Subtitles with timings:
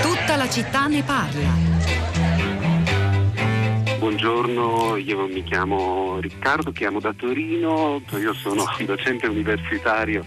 [0.00, 1.50] Tutta la città ne parla.
[3.98, 10.24] Buongiorno, io mi chiamo Riccardo, chiamo da Torino, io sono docente universitario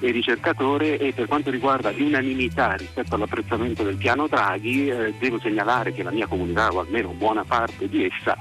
[0.00, 5.92] e ricercatore e per quanto riguarda l'unanimità rispetto all'apprezzamento del piano Draghi eh, devo segnalare
[5.92, 8.36] che la mia comunità o almeno buona parte di essa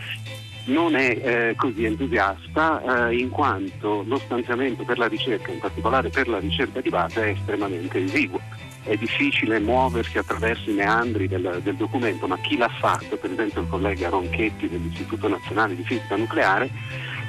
[0.68, 6.10] non è eh, così entusiasta eh, in quanto lo stanziamento per la ricerca, in particolare
[6.10, 8.39] per la ricerca di base, è estremamente esiguo.
[8.84, 13.62] È difficile muoversi attraverso i meandri del, del documento, ma chi l'ha fatto, per esempio
[13.62, 16.70] il collega Ronchetti dell'Istituto Nazionale di Fisica Nucleare,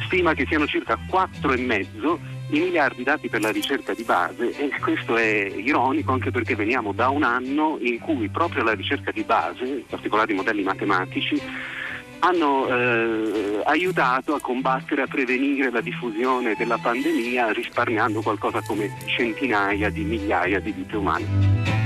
[0.06, 5.16] stima che siano circa 4,5 i miliardi dati per la ricerca di base e questo
[5.16, 9.64] è ironico anche perché veniamo da un anno in cui proprio la ricerca di base,
[9.64, 11.40] in particolare i modelli matematici,
[12.20, 19.90] hanno eh, aiutato a combattere, a prevenire la diffusione della pandemia risparmiando qualcosa come centinaia
[19.90, 21.77] di migliaia di vite umane.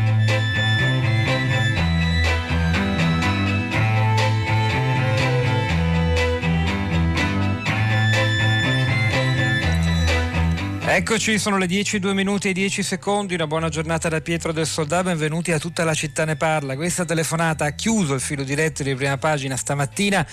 [10.94, 14.66] Eccoci, sono le 10, 2 minuti e 10 secondi, una buona giornata da Pietro del
[14.66, 16.76] Soldà, benvenuti a tutta la città ne parla.
[16.76, 20.26] Questa telefonata ha chiuso il filo diretto di prima pagina stamattina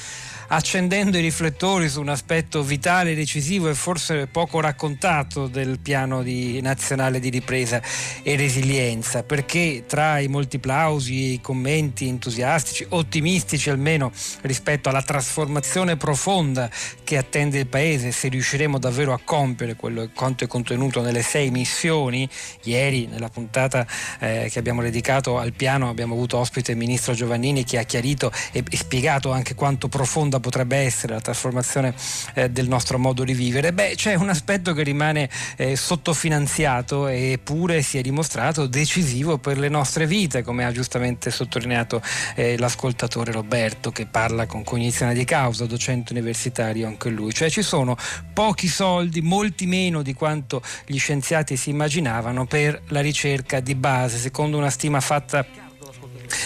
[0.50, 6.60] accendendo i riflettori su un aspetto vitale, decisivo e forse poco raccontato del piano di,
[6.62, 7.82] nazionale di ripresa
[8.24, 15.04] e resilienza, perché tra i molti plausi e i commenti entusiastici, ottimistici almeno rispetto alla
[15.04, 16.70] trasformazione profonda
[17.04, 21.50] che attende il Paese, se riusciremo davvero a compiere quello quanto è contenuto nelle sei
[21.52, 22.28] missioni,
[22.64, 23.88] ieri nella puntata
[24.20, 28.30] eh, che abbiamo dedicato al piano abbiamo avuto ospite il ministro Giovannini che ha chiarito
[28.52, 31.94] e, e spiegato anche quanto profonda potrebbe essere la trasformazione
[32.34, 37.82] eh, del nostro modo di vivere, beh c'è un aspetto che rimane eh, sottofinanziato eppure
[37.82, 42.02] si è dimostrato decisivo per le nostre vite, come ha giustamente sottolineato
[42.36, 47.62] eh, l'ascoltatore Roberto che parla con cognizione di causa, docente universitario anche lui, cioè ci
[47.62, 47.96] sono
[48.34, 54.18] pochi soldi, molti meno di quanto gli scienziati si immaginavano per la ricerca di base,
[54.18, 55.44] secondo una stima fatta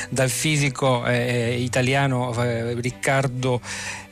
[0.10, 3.60] dal fisico eh, italiano eh, Riccardo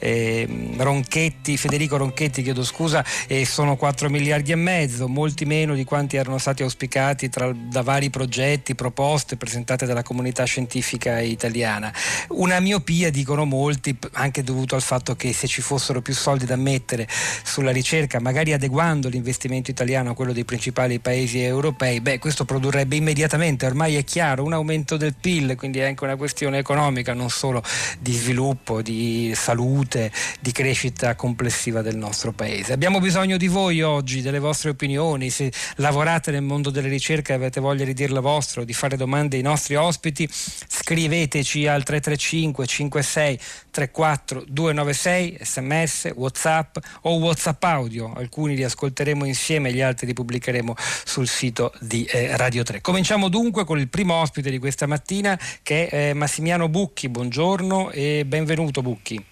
[0.01, 6.15] Ronchetti, Federico Ronchetti, chiedo scusa, e sono 4 miliardi e mezzo, molti meno di quanti
[6.17, 11.93] erano stati auspicati tra, da vari progetti, proposte presentate dalla comunità scientifica italiana.
[12.29, 16.55] Una miopia, dicono molti, anche dovuto al fatto che se ci fossero più soldi da
[16.55, 17.07] mettere
[17.43, 22.95] sulla ricerca, magari adeguando l'investimento italiano a quello dei principali paesi europei, beh, questo produrrebbe
[22.95, 27.29] immediatamente, ormai è chiaro, un aumento del PIL, quindi è anche una questione economica, non
[27.29, 27.63] solo
[27.99, 32.71] di sviluppo, di salute salute, di crescita complessiva del nostro paese.
[32.71, 37.35] Abbiamo bisogno di voi oggi, delle vostre opinioni, se lavorate nel mondo della ricerca e
[37.35, 41.83] avete voglia di dire la vostra o di fare domande ai nostri ospiti, scriveteci al
[41.83, 43.39] 335 56
[43.71, 50.75] 34 296 sms, whatsapp o whatsapp audio, alcuni li ascolteremo insieme, gli altri li pubblicheremo
[51.03, 52.81] sul sito di eh, Radio 3.
[52.81, 57.91] Cominciamo dunque con il primo ospite di questa mattina che è eh, Massimiano Bucchi, buongiorno
[57.91, 59.23] e benvenuto Bucchi.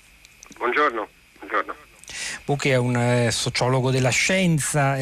[0.59, 1.07] Buongiorno.
[2.45, 4.97] Bucchi è un eh, sociologo della scienza,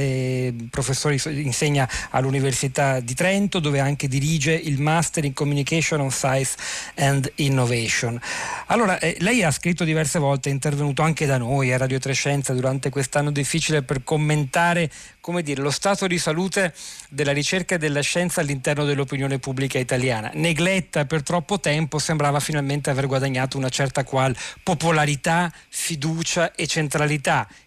[0.69, 6.55] professore insegna all'Università di Trento dove anche dirige il Master in Communication on Science
[6.95, 8.19] and Innovation.
[8.67, 12.53] Allora, eh, lei ha scritto diverse volte, è intervenuto anche da noi a Radio Trescenza
[12.53, 14.89] durante quest'anno difficile per commentare
[15.27, 16.73] come dire, lo stato di salute
[17.09, 20.31] della ricerca e della scienza all'interno dell'opinione pubblica italiana.
[20.35, 24.33] Negletta per troppo tempo sembrava finalmente aver guadagnato una certa qual
[24.63, 27.16] popolarità, fiducia e centralità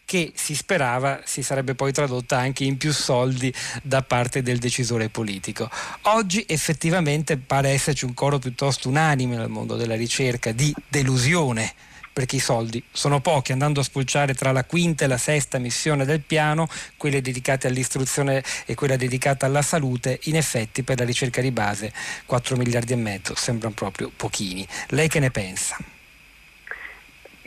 [0.04, 3.52] che si sperava si sarebbe poi tradotta anche in più soldi
[3.82, 5.70] da parte del decisore politico.
[6.02, 11.72] Oggi effettivamente pare esserci un coro piuttosto unanime nel mondo della ricerca di delusione
[12.12, 16.04] perché i soldi sono pochi, andando a spulciare tra la quinta e la sesta missione
[16.04, 21.40] del piano, quelle dedicate all'istruzione e quella dedicata alla salute, in effetti per la ricerca
[21.40, 21.92] di base
[22.26, 24.66] 4 miliardi e mezzo sembrano proprio pochini.
[24.88, 25.76] Lei che ne pensa?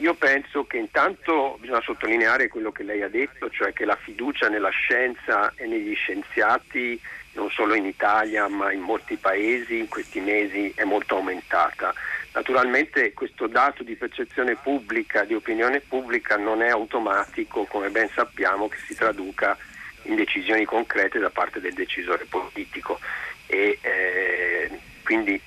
[0.03, 4.49] Io penso che intanto bisogna sottolineare quello che lei ha detto, cioè che la fiducia
[4.49, 6.99] nella scienza e negli scienziati
[7.35, 11.93] non solo in Italia ma in molti paesi in questi mesi è molto aumentata.
[12.33, 18.67] Naturalmente questo dato di percezione pubblica, di opinione pubblica non è automatico, come ben sappiamo,
[18.67, 19.57] che si traduca
[20.01, 22.99] in decisioni concrete da parte del decisore politico
[23.47, 24.69] e eh,
[25.01, 25.39] quindi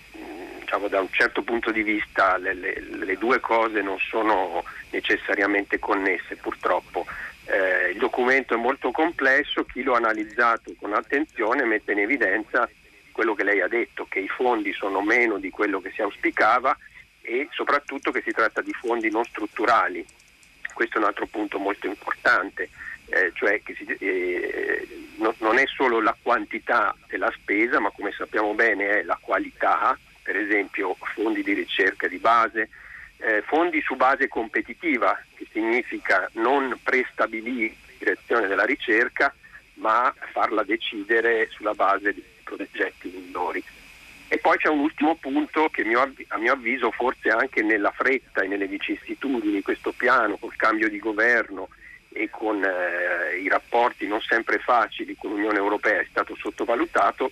[0.67, 5.79] diciamo, da un certo punto di vista le, le, le, due cose non sono necessariamente
[5.79, 7.07] connesse purtroppo.
[7.45, 12.69] Eh, il documento è molto complesso, chi lo ha analizzato con attenzione mette in evidenza
[13.13, 16.77] quello che lei ha detto, che i fondi sono meno di quello che si auspicava
[17.23, 20.05] e soprattutto che si tratta di fondi non strutturali.
[20.75, 22.69] Questo è un altro punto molto importante,
[23.07, 24.87] eh, cioè che si, eh,
[25.19, 29.97] no, non è solo la quantità della spesa, ma come sappiamo bene è la qualità,
[30.27, 32.69] per esempio fondi di ricerca di base,
[33.19, 39.33] eh, fondi su base competitiva, che significa non prestabilire la direzione della ricerca,
[39.75, 43.63] ma farla decidere sulla base di progetti migliori.
[44.29, 48.49] E poi c'è un ultimo punto che a mio avviso forse anche nella fretta e
[48.49, 51.69] nelle vicissitudini di questo piano, col cambio di governo
[52.09, 57.31] e con eh, i rapporti non sempre facili con l'Unione Europea è stato sottovalutato,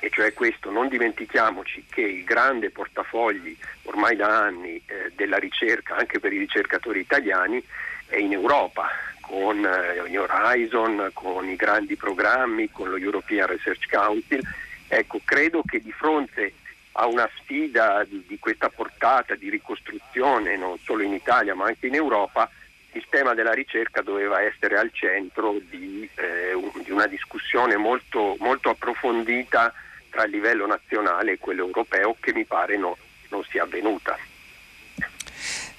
[0.00, 5.96] e cioè questo, non dimentichiamoci che il grande portafogli ormai da anni eh, della ricerca
[5.96, 7.62] anche per i ricercatori italiani
[8.06, 8.88] è in Europa,
[9.20, 14.40] con eh, Horizon, con i grandi programmi, con lo European Research Council.
[14.88, 16.54] Ecco, credo che di fronte
[16.92, 21.86] a una sfida di, di questa portata di ricostruzione, non solo in Italia ma anche
[21.86, 22.50] in Europa,
[22.92, 28.36] il tema della ricerca doveva essere al centro di, eh, un, di una discussione molto,
[28.40, 29.72] molto, approfondita
[30.10, 32.96] tra il livello nazionale e quello europeo che mi pare no,
[33.28, 34.16] non sia avvenuta.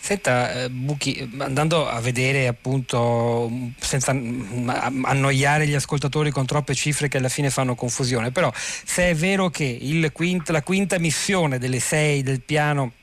[0.01, 7.17] Senta, eh, Buchi, andando a vedere appunto, senza annoiare gli ascoltatori con troppe cifre che
[7.17, 9.77] alla fine fanno confusione, però se è vero che
[10.13, 12.93] quinto, la quinta missione delle sei del piano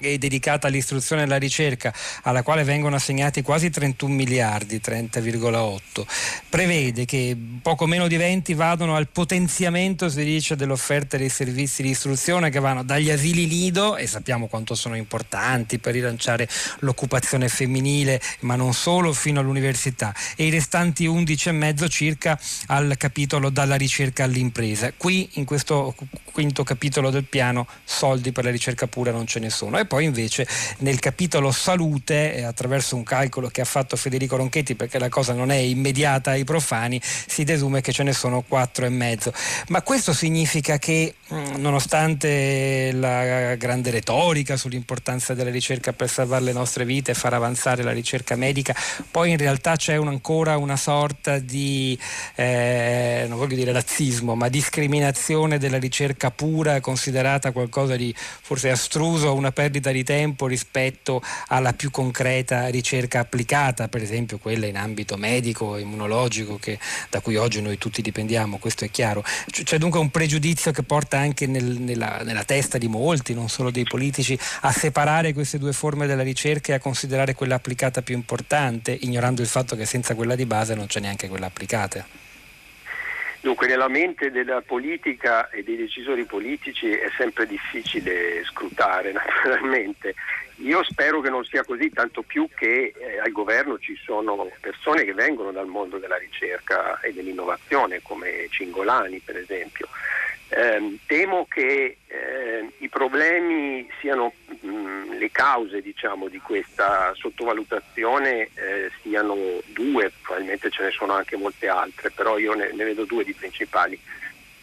[0.00, 1.92] è dedicata all'istruzione e alla ricerca,
[2.22, 6.06] alla quale vengono assegnati quasi 31 miliardi, 30,8,
[6.48, 11.90] prevede che poco meno di 20 vadano al potenziamento, si dice, dell'offerta dei servizi di
[11.90, 16.48] istruzione che vanno dagli asili nido, e sappiamo quanto sono importanti per rilanciare
[16.80, 23.76] l'occupazione femminile, ma non solo, fino all'università, e i restanti 11,5 circa al capitolo dalla
[23.76, 24.92] ricerca all'impresa.
[24.96, 25.94] Qui, in questo
[26.32, 29.78] quinto capitolo del piano, soldi per la ricerca pura non ce ne sono.
[29.78, 30.46] E poi invece
[30.78, 35.32] nel capitolo salute, eh, attraverso un calcolo che ha fatto Federico Ronchetti, perché la cosa
[35.32, 39.32] non è immediata ai profani, si desume che ce ne sono quattro e mezzo.
[39.66, 46.52] Ma questo significa che mm, nonostante la grande retorica sull'importanza della ricerca per salvare le
[46.52, 48.72] nostre vite e far avanzare la ricerca medica,
[49.10, 51.98] poi in realtà c'è un, ancora una sorta di,
[52.36, 59.34] eh, non voglio dire razzismo, ma discriminazione della ricerca pura, considerata qualcosa di forse astruso,
[59.34, 64.76] una perdita perdita di tempo rispetto alla più concreta ricerca applicata, per esempio quella in
[64.76, 66.78] ambito medico, immunologico, che,
[67.08, 69.24] da cui oggi noi tutti dipendiamo, questo è chiaro.
[69.50, 73.70] C'è dunque un pregiudizio che porta anche nel, nella, nella testa di molti, non solo
[73.70, 78.14] dei politici, a separare queste due forme della ricerca e a considerare quella applicata più
[78.14, 82.28] importante, ignorando il fatto che senza quella di base non c'è neanche quella applicata.
[83.40, 90.14] Dunque nella mente della politica e dei decisori politici è sempre difficile scrutare naturalmente.
[90.56, 95.04] Io spero che non sia così, tanto più che eh, al governo ci sono persone
[95.04, 99.88] che vengono dal mondo della ricerca e dell'innovazione, come Cingolani per esempio.
[100.48, 104.34] Eh, temo che eh, i problemi siano
[105.20, 111.68] le cause diciamo, di questa sottovalutazione eh, siano due, probabilmente ce ne sono anche molte
[111.68, 114.00] altre, però io ne, ne vedo due di principali.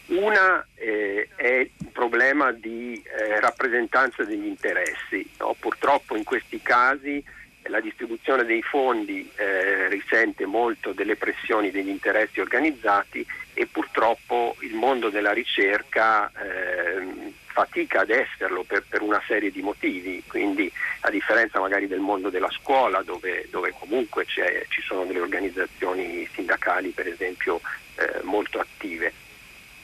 [0.08, 5.30] Una eh, è il problema di eh, rappresentanza degli interessi.
[5.38, 5.56] No?
[5.60, 7.24] Purtroppo in questi casi
[7.64, 14.74] la distribuzione dei fondi eh, risente molto delle pressioni degli interessi organizzati e purtroppo il
[14.74, 20.72] mondo della ricerca eh, fatica ad esserlo per, per, una serie di motivi, quindi
[21.02, 26.90] a differenza magari del mondo della scuola dove, dove comunque ci sono delle organizzazioni sindacali
[26.90, 27.60] per esempio
[27.96, 29.12] eh, molto attive,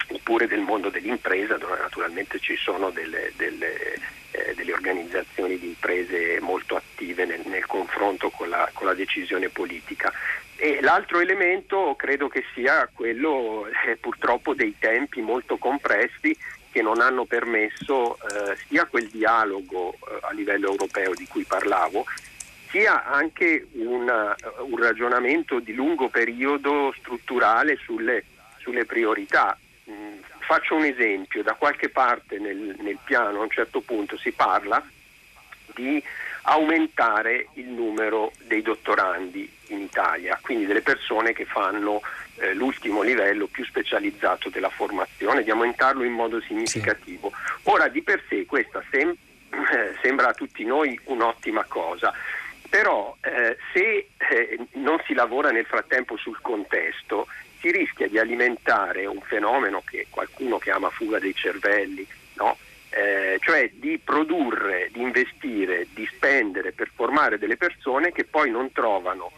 [0.10, 3.96] oppure del mondo dell'impresa dove naturalmente ci sono delle, delle
[4.34, 9.50] eh, delle organizzazioni di imprese molto attive nel, nel confronto con la, con la, decisione
[9.50, 10.12] politica.
[10.56, 16.36] E l'altro elemento credo che sia quello eh, purtroppo dei tempi molto compressi
[16.74, 22.04] che non hanno permesso eh, sia quel dialogo eh, a livello europeo di cui parlavo,
[22.72, 28.24] sia anche una, un ragionamento di lungo periodo strutturale sulle,
[28.58, 29.56] sulle priorità.
[29.88, 34.32] Mm, Faccio un esempio, da qualche parte nel, nel piano a un certo punto si
[34.32, 34.84] parla
[35.74, 36.04] di
[36.44, 42.02] aumentare il numero dei dottorandi in Italia, quindi delle persone che fanno
[42.38, 47.32] eh, l'ultimo livello più specializzato della formazione, di aumentarlo in modo significativo.
[47.64, 49.16] Ora di per sé questa sem-
[49.50, 52.14] eh, sembra a tutti noi un'ottima cosa,
[52.70, 57.28] però eh, se eh, non si lavora nel frattempo sul contesto
[57.60, 62.58] si rischia di alimentare un fenomeno che qualcuno chiama fuga dei cervelli, no?
[62.90, 68.72] eh, cioè di produrre, di investire, di spendere per formare delle persone che poi non
[68.72, 69.32] trovano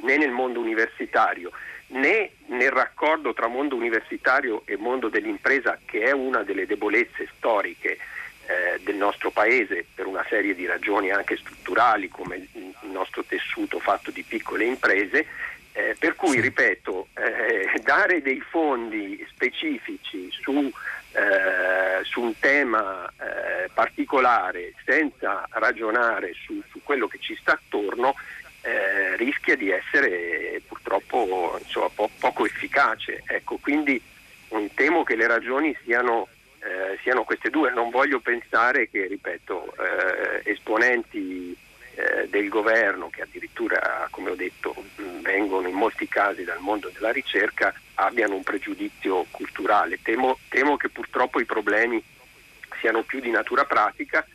[0.00, 1.50] né nel mondo universitario
[1.92, 7.98] né nel raccordo tra mondo universitario e mondo dell'impresa, che è una delle debolezze storiche
[8.46, 13.78] eh, del nostro paese per una serie di ragioni anche strutturali come il nostro tessuto
[13.78, 15.26] fatto di piccole imprese,
[15.72, 20.70] eh, per cui, ripeto, eh, dare dei fondi specifici su,
[21.12, 28.14] eh, su un tema eh, particolare senza ragionare su, su, quello che ci sta attorno
[28.62, 33.22] eh, rischia di essere purtroppo insomma, po- poco efficace.
[33.26, 34.00] Ecco, quindi
[34.74, 36.28] temo che le ragioni siano,
[36.60, 37.70] eh, siano, queste due.
[37.72, 39.74] Non voglio pensare che, ripeto,
[40.44, 41.56] esponenti
[41.94, 44.74] eh, del governo che addirittura, come ho detto,
[45.20, 50.00] vengono in molti casi dal mondo della ricerca abbiano un pregiudizio culturale.
[50.02, 52.02] Temo, temo che purtroppo i problemi
[52.80, 54.26] siano più di natura pratica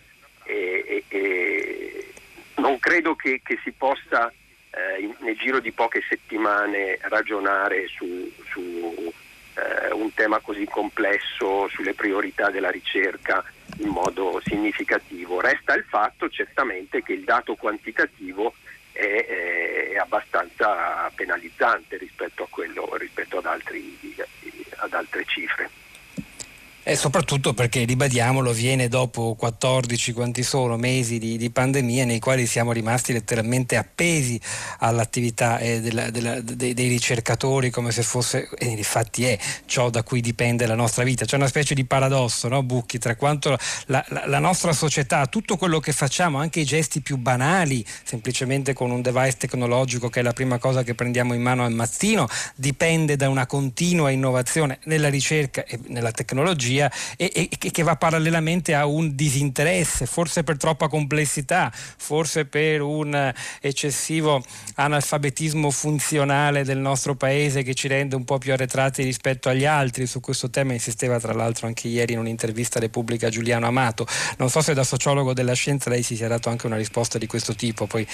[0.44, 2.14] e, e, e
[2.58, 4.32] non credo che, che si possa
[4.72, 9.14] eh, in, nel giro di poche settimane ragionare su, su
[9.56, 13.44] eh, un tema così complesso, sulle priorità della ricerca
[13.80, 15.42] in modo significativo.
[15.42, 18.54] Resta il fatto certamente che il dato quantitativo
[18.92, 24.16] è, è abbastanza penalizzante rispetto, quello, rispetto ad, altri,
[24.78, 25.70] ad altre cifre
[26.90, 32.48] e soprattutto perché, ribadiamolo, viene dopo 14, quanti sono, mesi di, di pandemia nei quali
[32.48, 34.40] siamo rimasti letteralmente appesi
[34.80, 40.02] all'attività eh, della, della, dei, dei, ricercatori come se fosse, e infatti è ciò da
[40.02, 41.26] cui dipende la nostra vita.
[41.26, 45.58] C'è una specie di paradosso, no, Bucchi, tra quanto la, la, la nostra società, tutto
[45.58, 50.24] quello che facciamo, anche i gesti più banali, semplicemente con un device tecnologico che è
[50.24, 55.10] la prima cosa che prendiamo in mano al mattino, dipende da una continua innovazione nella
[55.10, 60.58] ricerca e nella tecnologia tecnologia e, e, che va parallelamente a un disinteresse, forse per
[60.58, 64.44] troppa complessità, forse per un eccessivo
[64.76, 70.06] analfabetismo funzionale del nostro paese che ci rende un po' più arretrati rispetto agli altri.
[70.06, 74.06] Su questo tema insisteva tra l'altro anche ieri in un'intervista a Repubblica Giuliano Amato.
[74.38, 77.28] Non so se da sociologo della scienza lei si sia dato anche una risposta di
[77.28, 77.88] questo tipo.
[77.88, 78.08] Poi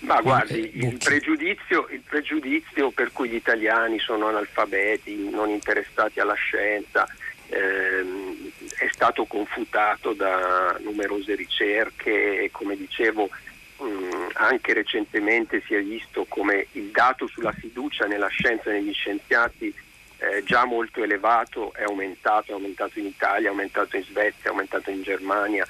[0.00, 6.20] ma guardi, eh, il pregiudizio, il pregiudizio, per cui gli italiani sono analfabeti, non interessati
[6.20, 7.08] alla scienza,
[7.48, 13.30] ehm, è stato confutato da numerose ricerche e come dicevo
[13.78, 18.74] mh, mm, anche recentemente si è visto come il dato sulla fiducia nella scienza e
[18.74, 19.74] negli scienziati
[20.18, 24.48] eh, già molto elevato è aumentato, è aumentato in Italia, è aumentato in Svezia, è
[24.48, 25.66] aumentato in Germania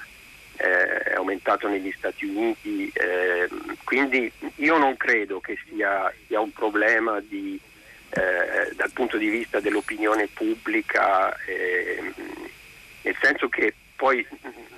[0.57, 3.47] eh, è aumentato negli Stati Uniti, eh,
[3.83, 7.59] quindi io non credo che sia, sia un problema di,
[8.09, 12.13] eh, dal punto di vista dell'opinione pubblica, eh,
[13.01, 14.25] nel senso che poi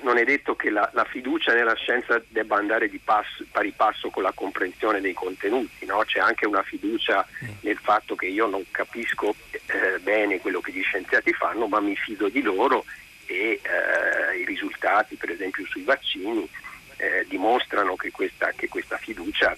[0.01, 4.09] non è detto che la, la, fiducia nella scienza debba andare di passo, pari passo
[4.09, 6.03] con la comprensione dei contenuti, no?
[6.05, 7.27] c'è anche una fiducia
[7.61, 11.95] nel fatto che io non capisco eh, bene quello che gli scienziati fanno, ma mi
[11.95, 12.85] fido di loro
[13.29, 16.49] e eh, i risultati per esempio sui vaccini
[16.97, 19.55] eh, dimostrano che questa, che questa fiducia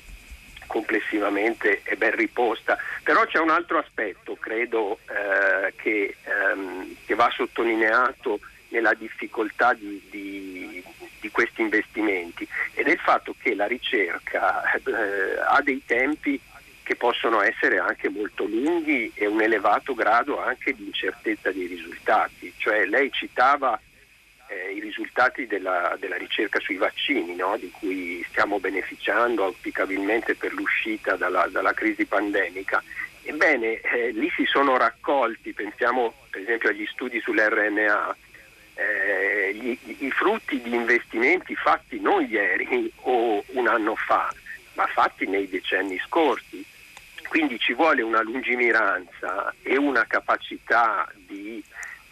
[0.67, 2.77] complessivamente è ben riposta.
[3.03, 10.01] Però c'è un altro aspetto, credo, eh, che, ehm, che, va sottolineato nella difficoltà di,
[10.09, 10.83] di,
[11.19, 14.81] di, questi investimenti ed è il fatto che la ricerca eh,
[15.45, 16.39] ha dei tempi
[16.83, 22.40] che possono essere anche molto lunghi e un elevato grado anche di incertezza dei risultati.
[22.61, 23.79] Cioè lei citava
[24.47, 27.57] eh, i risultati della, della, ricerca sui vaccini, no?
[27.57, 32.83] di cui stiamo beneficiando auspicabilmente per l'uscita dalla, dalla crisi pandemica.
[33.23, 38.15] Ebbene, eh, lì si sono raccolti, pensiamo per esempio agli studi sull'RNA,
[38.75, 44.31] eh, gli, i frutti di investimenti fatti non ieri o un anno fa,
[44.73, 46.63] ma fatti nei decenni scorsi.
[47.27, 51.63] Quindi ci vuole una lungimiranza e una capacità di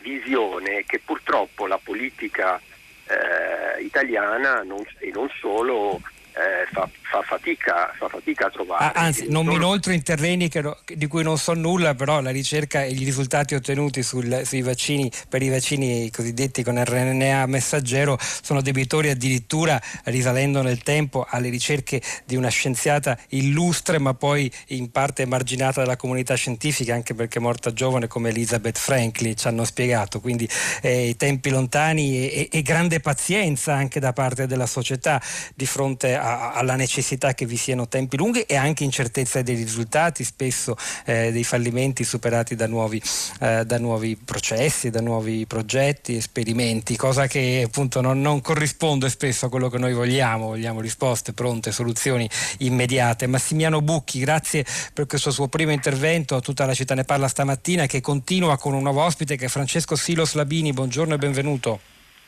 [0.01, 2.59] visione che purtroppo la politica
[3.07, 5.99] eh, italiana non, e non solo
[6.33, 8.85] eh, fa, fa, fatica, fa, fatica, a trovare.
[8.85, 12.29] Ah, anzi, non mi inoltro in terreni che, di cui non so nulla, però la
[12.29, 18.17] ricerca e i risultati ottenuti sul, sui vaccini per i vaccini cosiddetti con RNA messaggero
[18.19, 24.91] sono debitori addirittura risalendo nel tempo alle ricerche di una scienziata illustre ma poi in
[24.91, 30.19] parte emarginata dalla comunità scientifica anche perché morta giovane come Elizabeth Franklin ci hanno spiegato,
[30.19, 30.47] quindi
[30.81, 35.19] eh, tempi lontani e, e grande pazienza anche da parte della società
[35.55, 36.97] di fronte a, alla necessità
[37.33, 40.75] che vi siano tempi lunghi e anche incertezza dei risultati, spesso
[41.05, 43.01] eh, dei fallimenti superati da nuovi,
[43.41, 49.45] eh, da nuovi, processi, da nuovi progetti, esperimenti, cosa che appunto non, non, corrisponde spesso
[49.45, 52.29] a quello che noi vogliamo, vogliamo risposte pronte, soluzioni
[52.59, 53.27] immediate.
[53.27, 58.01] Massimiano Bucchi, grazie per questo suo primo intervento, tutta la città ne parla stamattina che
[58.01, 61.79] continua con un nuovo ospite che è Francesco Silos Labini, buongiorno e benvenuto.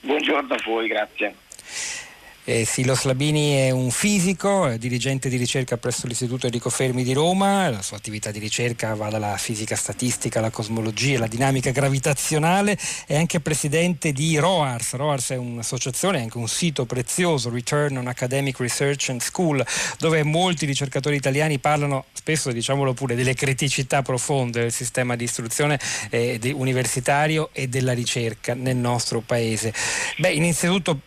[0.01, 1.35] Buongiorno a voi, grazie.
[2.43, 7.13] Eh, Silos Labini è un fisico, è dirigente di ricerca presso l'Istituto Enrico Fermi di
[7.13, 12.75] Roma, la sua attività di ricerca va dalla fisica statistica alla cosmologia, alla dinamica gravitazionale,
[13.05, 14.93] è anche presidente di ROARS.
[14.93, 19.63] ROARS è un'associazione, anche un sito prezioso, Return on Academic Research and School,
[19.99, 25.79] dove molti ricercatori italiani parlano spesso, diciamolo pure, delle criticità profonde del sistema di istruzione
[26.09, 29.71] eh, universitario e della ricerca nel nostro paese.
[30.17, 31.01] Beh, innanzitutto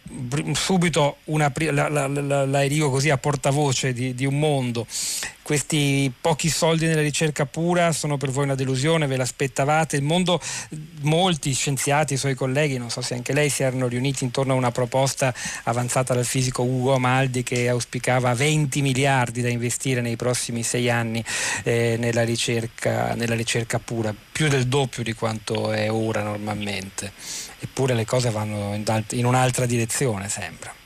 [0.52, 4.86] subito una, la, la, la, la dico così a portavoce di, di un mondo
[5.44, 9.96] questi pochi soldi nella ricerca pura sono per voi una delusione, ve l'aspettavate?
[9.96, 10.40] Il mondo,
[11.02, 14.56] molti scienziati, i suoi colleghi, non so se anche lei si erano riuniti intorno a
[14.56, 20.62] una proposta avanzata dal fisico Ugo Amaldi che auspicava 20 miliardi da investire nei prossimi
[20.62, 21.22] sei anni
[21.62, 27.12] eh, nella, ricerca, nella ricerca pura, più del doppio di quanto è ora normalmente.
[27.58, 28.74] Eppure le cose vanno
[29.10, 30.83] in un'altra direzione, sembra.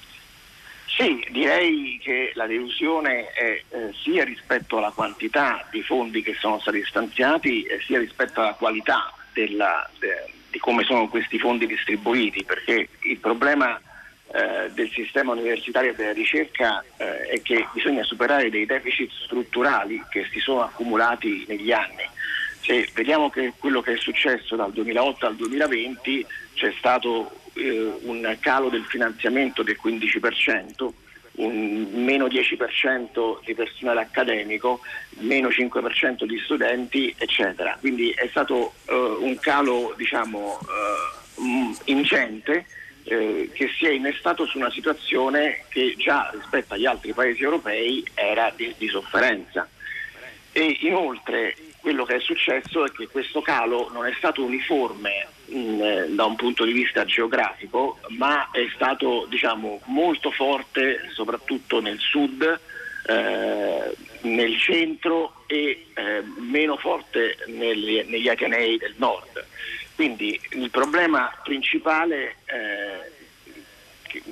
[0.98, 6.58] Sì, direi che la delusione è eh, sia rispetto alla quantità di fondi che sono
[6.58, 12.42] stati stanziati, eh, sia rispetto alla qualità della, de, di come sono questi fondi distribuiti,
[12.42, 13.80] perché il problema
[14.32, 20.02] eh, del sistema universitario e della ricerca eh, è che bisogna superare dei deficit strutturali
[20.10, 22.02] che si sono accumulati negli anni.
[22.68, 28.36] Se vediamo che quello che è successo dal 2008 al 2020 c'è stato eh, un
[28.40, 30.88] calo del finanziamento del 15%,
[31.36, 34.80] un meno 10% di personale accademico,
[35.20, 37.74] meno 5% di studenti, eccetera.
[37.80, 42.66] Quindi è stato eh, un calo diciamo, eh, ingente
[43.04, 48.04] eh, che si è innestato su una situazione che già rispetto agli altri paesi europei
[48.12, 49.66] era di, di sofferenza.
[50.52, 55.58] E inoltre quello che è successo è che questo calo non è stato uniforme mh,
[55.58, 61.80] mm, eh, da un punto di vista geografico, ma è stato diciamo, molto forte soprattutto
[61.80, 62.60] nel sud,
[63.06, 69.44] eh, nel centro e eh, meno forte negli, negli Atenei del nord.
[69.94, 73.17] Quindi il problema principale eh,
[74.08, 74.22] che,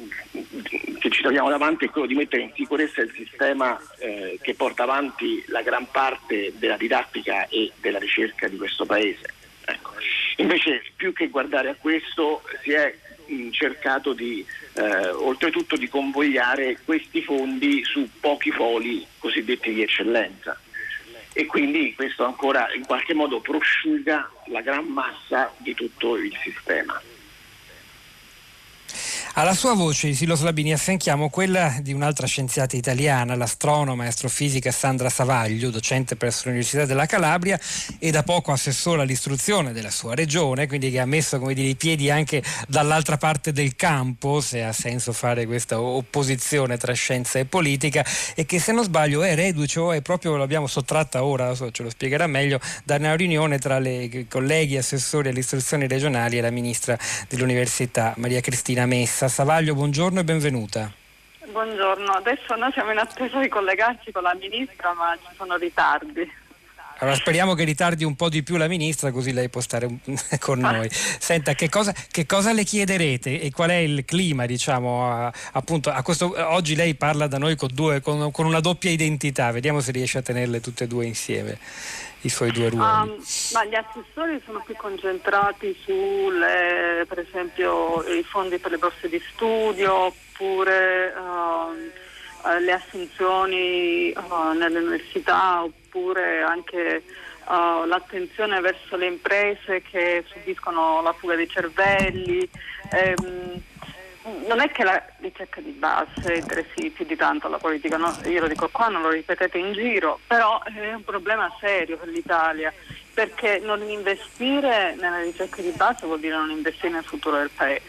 [0.98, 4.82] che, ci troviamo davanti è quello di mettere in sicurezza il sistema eh, che porta
[4.82, 9.32] avanti la gran parte della didattica e della ricerca di questo Paese.
[9.64, 9.92] Ecco.
[10.38, 12.92] Invece più che guardare a questo si è
[13.26, 20.58] mh, cercato di eh, oltretutto di convogliare questi fondi su pochi foli cosiddetti di eccellenza
[21.38, 26.98] e quindi questo ancora in qualche modo prosciuga la gran massa di tutto il sistema.
[29.38, 35.10] Alla sua voce, Silos Labini, affianchiamo quella di un'altra scienziata italiana, l'astronoma e astrofisica Sandra
[35.10, 37.60] Savaglio, docente presso l'Università della Calabria
[37.98, 42.10] e da poco assessore all'istruzione della sua regione, quindi che ha messo dire, i piedi
[42.10, 48.04] anche dall'altra parte del campo, se ha senso fare questa opposizione tra scienza e politica,
[48.34, 51.90] e che se non sbaglio è reduce o è proprio, l'abbiamo sottratta ora, ce lo
[51.90, 56.98] spiegherà meglio, da una riunione tra i colleghi assessori alle istruzioni regionali e la ministra
[57.28, 59.26] dell'Università Maria Cristina Messa.
[59.26, 60.92] Teresa Savaglio, buongiorno e benvenuta.
[61.50, 66.30] Buongiorno, adesso noi siamo in attesa di collegarci con la Ministra ma ci sono ritardi.
[66.98, 69.88] Allora speriamo che ritardi un po' di più la Ministra così lei può stare
[70.38, 70.88] con noi.
[70.90, 75.90] Senta, che cosa, che cosa le chiederete e qual è il clima diciamo a, appunto
[75.90, 79.80] a questo, oggi lei parla da noi con, due, con, con una doppia identità, vediamo
[79.80, 81.58] se riesce a tenerle tutte e due insieme
[82.22, 83.10] i suoi due ruoli?
[83.10, 86.30] Um, ma gli assessori sono più concentrati su
[87.06, 94.78] per esempio i fondi per le borse di studio oppure uh, le assunzioni uh, nelle
[94.78, 97.02] università oppure anche
[97.46, 102.48] uh, l'attenzione verso le imprese che subiscono la fuga dei cervelli.
[102.92, 103.62] Um,
[104.46, 108.14] non è che la ricerca di base interessi più di tanto alla politica, no?
[108.24, 112.08] io lo dico qua, non lo ripetete in giro, però è un problema serio per
[112.08, 112.72] l'Italia,
[113.14, 117.84] perché non investire nella ricerca di base vuol dire non investire nel futuro del paese.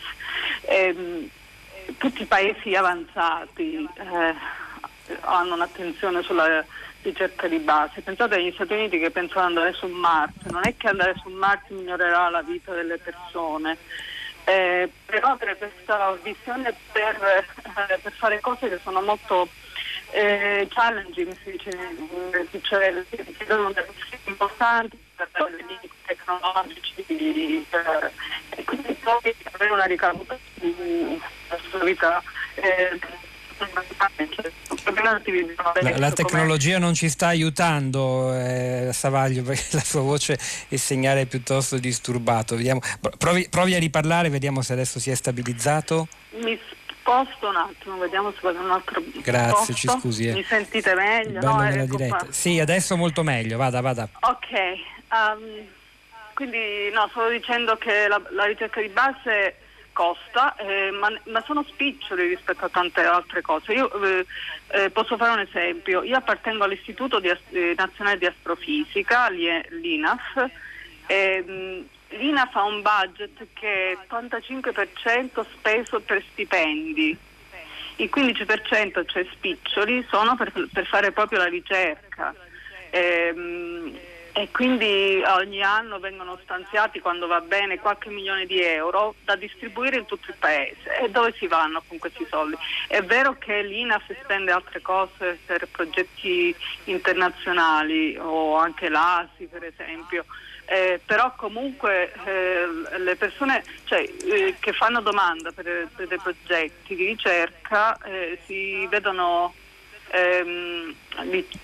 [0.61, 1.29] E, ehm,
[1.97, 4.35] tutti i paesi avanzati eh,
[5.21, 6.63] hanno un'attenzione sulla
[7.01, 8.01] ricerca di base.
[8.01, 11.29] Pensate agli Stati Uniti che pensano ad andare su Marte, non è che andare su
[11.29, 13.77] Marte migliorerà la vita delle persone
[14.47, 17.45] eh, però avere questa visione per,
[17.89, 19.49] eh, per, fare cose che sono molto
[20.11, 23.91] eh, challenging, si dice, cioè richiedono delle
[24.23, 27.65] importanti per limiti tecnologici eh,
[28.51, 30.37] e quindi poi avere una ricaduta
[31.69, 32.23] sulla vita
[32.55, 32.99] eh,
[35.81, 40.39] la, la tecnologia non ci sta aiutando, eh, Savaglio, perché la sua voce e
[40.69, 42.55] il segnale è piuttosto disturbato.
[42.55, 42.81] Vediamo,
[43.17, 46.07] provi, provi, a riparlare, vediamo se adesso si è stabilizzato.
[46.41, 46.59] Mi
[46.99, 49.73] sposto un attimo, vediamo se vado un altro Grazie, posto.
[49.73, 50.27] ci scusi.
[50.27, 50.33] Eh.
[50.33, 51.39] Mi sentite meglio?
[51.41, 51.97] No, ecco
[52.29, 54.09] sì, adesso molto meglio, vada, vada.
[54.19, 54.49] Ok,
[55.11, 55.65] um,
[56.33, 59.55] quindi no, stavo dicendo che la, la ricerca di base
[59.97, 63.73] costa, eh, ma, ma, sono spiccioli rispetto a tante altre cose.
[63.73, 64.25] Io eh,
[64.67, 70.49] eh, posso fare un esempio, io appartengo all'Istituto di, eh, Nazionale di Astrofisica, l'INAF,
[72.09, 77.17] l'INAF ha un budget che è 85% speso per stipendi,
[77.95, 82.35] il 15% cioè spiccioli sono per, per fare proprio la ricerca.
[82.91, 83.97] Ehm,
[84.37, 89.97] e quindi ogni anno vengono stanziati, quando va bene, qualche milione di euro da distribuire
[89.97, 90.95] in tutto il paese.
[91.01, 92.55] E dove si vanno con questi soldi?
[92.87, 100.23] È vero che l'INAF spende altre cose per progetti internazionali o anche l'ASI per esempio,
[100.65, 106.95] eh, però comunque eh, le persone cioè, eh, che fanno domanda per, per, dei progetti
[106.95, 109.51] di ricerca eh, si vedono
[110.11, 110.95] ehm,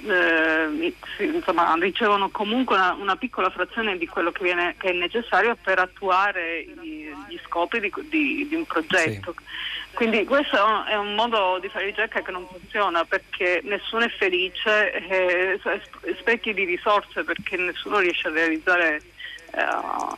[0.07, 5.55] eh, insomma, ricevono comunque una, una, piccola frazione di quello che, viene, che, è necessario
[5.61, 9.33] per attuare i, gli scopi di, di, di un progetto.
[9.37, 9.43] Sì.
[9.93, 14.91] Quindi questo è un modo di fare ricerca che non funziona perché nessuno è felice,
[14.91, 15.59] eh,
[16.19, 19.01] sprechi di risorse perché nessuno riesce a realizzare
[19.55, 20.17] Uh,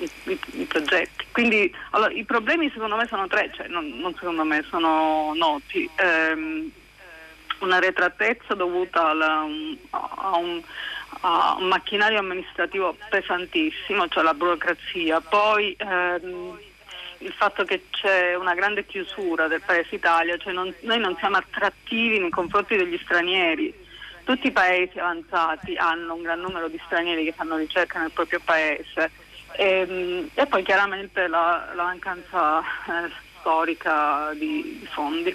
[0.00, 1.24] i, i, i, progetti.
[1.30, 5.88] Quindi allora, i problemi secondo me sono tre, cioè non, non secondo me sono noti.
[6.02, 6.68] Um,
[7.60, 9.46] una retratezza dovuta alla,
[9.90, 10.62] a, un,
[11.20, 16.58] a, un, macchinario amministrativo pesantissimo, cioè la burocrazia, poi ehm,
[17.18, 21.36] il fatto che c'è una grande chiusura del paese Italia, cioè non, noi non siamo
[21.36, 23.86] attrattivi nei confronti degli stranieri.
[24.24, 28.40] Tutti i paesi avanzati hanno un gran numero di stranieri che fanno ricerca nel proprio
[28.44, 29.10] paese
[29.52, 35.34] e, ehm, e poi chiaramente la, la mancanza eh, storica di, di fondi.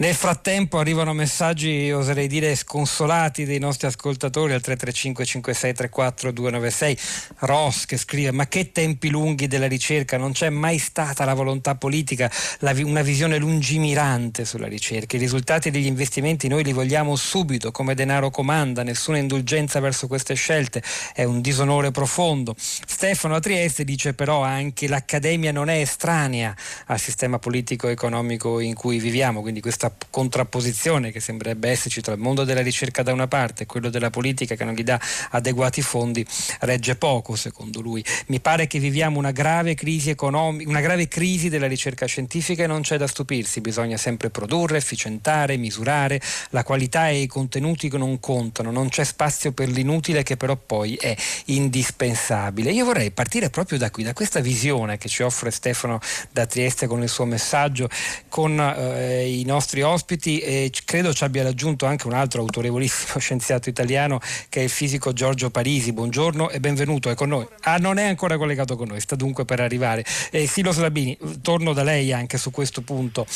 [0.00, 6.98] Nel frattempo arrivano messaggi, oserei dire, sconsolati dei nostri ascoltatori al 335 5634 296.
[7.38, 11.74] Ross che scrive: Ma che tempi lunghi della ricerca, non c'è mai stata la volontà
[11.74, 12.30] politica,
[12.60, 15.16] la, una visione lungimirante sulla ricerca.
[15.16, 20.34] I risultati degli investimenti noi li vogliamo subito, come denaro comanda, nessuna indulgenza verso queste
[20.34, 20.80] scelte,
[21.12, 22.54] è un disonore profondo.
[22.56, 26.54] Stefano a Trieste dice però anche l'accademia non è estranea
[26.86, 32.18] al sistema politico-economico in cui viviamo, quindi questa questa contrapposizione che sembrerebbe esserci tra il
[32.18, 35.80] mondo della ricerca da una parte e quello della politica che non gli dà adeguati
[35.80, 36.26] fondi
[36.60, 38.04] regge poco secondo lui.
[38.26, 42.66] Mi pare che viviamo una grave crisi economica, una grave crisi della ricerca scientifica e
[42.66, 46.20] non c'è da stupirsi, bisogna sempre produrre, efficientare, misurare,
[46.50, 50.56] la qualità e i contenuti che non contano, non c'è spazio per l'inutile che però
[50.56, 51.14] poi è
[51.46, 52.72] indispensabile.
[52.72, 56.86] Io vorrei partire proprio da qui, da questa visione che ci offre Stefano da Trieste
[56.86, 57.88] con il suo messaggio,
[58.28, 63.18] con eh, i nostri nostri ospiti e credo ci abbia raggiunto anche un altro autorevolissimo
[63.20, 65.92] scienziato italiano che è il fisico Giorgio Parisi.
[65.92, 67.46] Buongiorno e benvenuto, è con noi.
[67.62, 70.04] Ah, non è ancora collegato con noi, sta dunque per arrivare.
[70.30, 73.26] Eh, Silo Slabini, torno da lei anche su questo punto,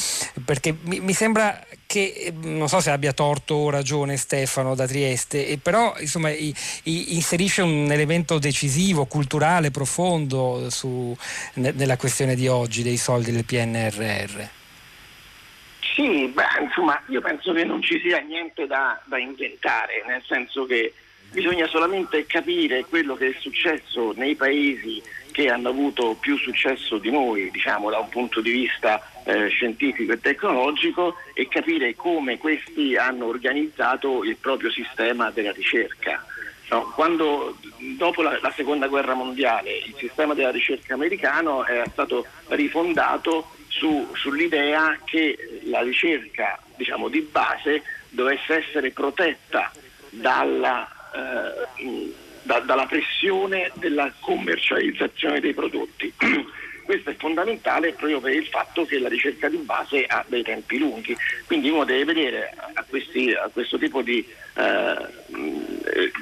[0.45, 5.59] perché mi, mi sembra che, non so se abbia torto o ragione Stefano da Trieste,
[5.61, 11.15] però insomma i, i, inserisce un elemento decisivo, culturale, profondo su,
[11.55, 14.61] ne, nella questione di oggi dei soldi del PNRR.
[15.95, 20.65] Sì, beh, insomma, io penso che non ci sia niente da, da, inventare, nel senso
[20.65, 20.95] che
[21.31, 25.03] bisogna solamente capire quello che è successo nei paesi
[25.33, 30.13] che hanno avuto più successo di noi, diciamo, da un punto di vista eh, scientifico
[30.13, 36.25] e tecnologico e capire come questi hanno organizzato il proprio sistema della ricerca.
[36.71, 37.59] No, quando
[37.99, 44.09] dopo la, la, seconda guerra mondiale il sistema della ricerca americano era stato rifondato su,
[44.15, 49.73] sull'idea che la ricerca diciamo, di base dovesse essere protetta
[50.11, 56.13] dalla, eh, da, dalla pressione della commercializzazione dei prodotti.
[56.85, 60.79] Questo è fondamentale proprio per il fatto che la ricerca di base ha dei tempi
[60.79, 64.97] lunghi, quindi uno deve vedere a, questi, a questo tipo di, eh,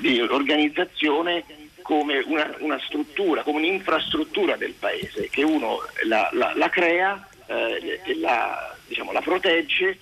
[0.00, 1.44] di organizzazione
[1.80, 8.00] come una, una, struttura, come un'infrastruttura del paese, che uno la, la, la crea, eh,
[8.16, 9.98] la, diciamo, la protegge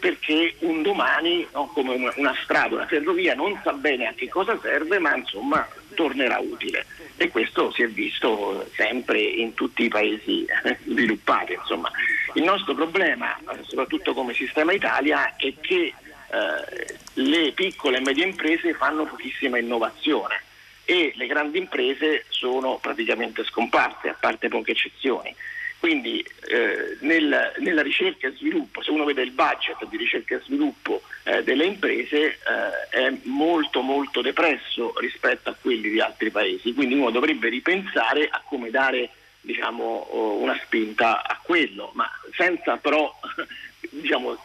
[0.00, 4.28] perché un domani, no, come una, una, strada, una ferrovia, non sa bene a che
[4.28, 6.86] cosa serve, ma insomma tornerà utile.
[7.16, 10.46] E questo si è visto sempre in tutti i paesi
[10.84, 11.54] sviluppati.
[11.54, 11.90] Insomma.
[12.34, 15.94] Il nostro problema, soprattutto come sistema Italia, è che
[16.30, 20.42] eh, le piccole e medie imprese fanno pochissima innovazione
[20.84, 25.34] e le grandi imprese sono praticamente scomparse, a parte poche eccezioni.
[25.80, 30.42] Quindi eh, nel, nella ricerca e sviluppo, se uno vede il budget di ricerca e
[30.44, 36.74] sviluppo eh, delle imprese, eh, è molto molto depresso rispetto a quelli di altri paesi,
[36.74, 39.08] quindi uno dovrebbe ripensare a come dare
[39.40, 43.10] diciamo, una spinta a quello, ma senza però
[43.88, 44.36] diciamo,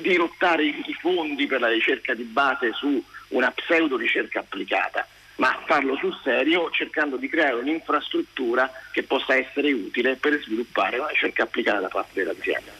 [0.00, 5.06] dirottare i fondi per la ricerca di base su una pseudo ricerca applicata
[5.38, 11.08] ma farlo sul serio cercando di creare un'infrastruttura che possa essere utile per sviluppare una
[11.08, 12.72] ricerca applicata da parte dell'azienda.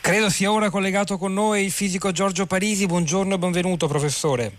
[0.00, 2.86] Credo sia ora collegato con noi il fisico Giorgio Parisi.
[2.86, 4.52] Buongiorno e benvenuto professore.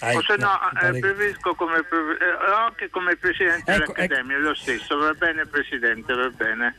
[0.00, 4.48] Ah, o se no, no eh, preferisco come, eh, anche come presidente ecco, dell'Accademia, ecco.
[4.48, 6.76] lo stesso, va bene Presidente, va bene.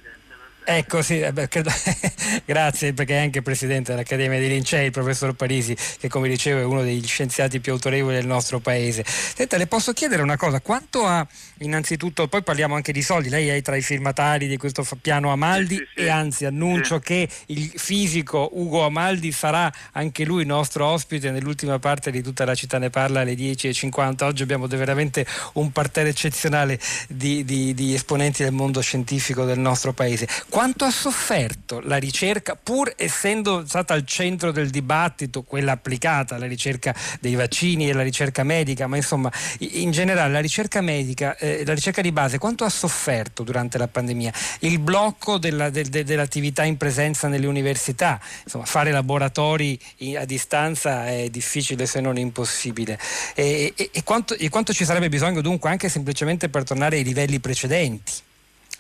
[0.72, 1.72] Ecco, sì, beh, credo,
[2.46, 6.64] grazie perché è anche presidente dell'Accademia dei Lincei, il professor Parisi, che come dicevo è
[6.64, 9.04] uno degli scienziati più autorevoli del nostro paese.
[9.04, 11.26] Senta, le posso chiedere una cosa, quanto ha
[11.62, 15.76] innanzitutto, poi parliamo anche di soldi, lei è tra i firmatari di questo piano Amaldi
[15.76, 21.32] sì, sì, e anzi annuncio che il fisico Ugo Amaldi sarà anche lui nostro ospite
[21.32, 24.24] nell'ultima parte di tutta la città ne parla alle 10.50.
[24.24, 29.94] Oggi abbiamo veramente un parterre eccezionale di, di, di esponenti del mondo scientifico del nostro
[29.94, 36.38] paese quanto ha sofferto la ricerca, pur essendo stata al centro del dibattito, quella applicata,
[36.38, 41.38] la ricerca dei vaccini e la ricerca medica, ma insomma in generale la ricerca medica,
[41.38, 44.34] eh, la ricerca di base, quanto ha sofferto durante la pandemia?
[44.60, 49.80] Il blocco della, de, de, dell'attività in presenza nelle università, insomma fare laboratori
[50.18, 53.00] a distanza è difficile se non impossibile.
[53.34, 57.04] E, e, e, quanto, e quanto ci sarebbe bisogno dunque anche semplicemente per tornare ai
[57.04, 58.28] livelli precedenti?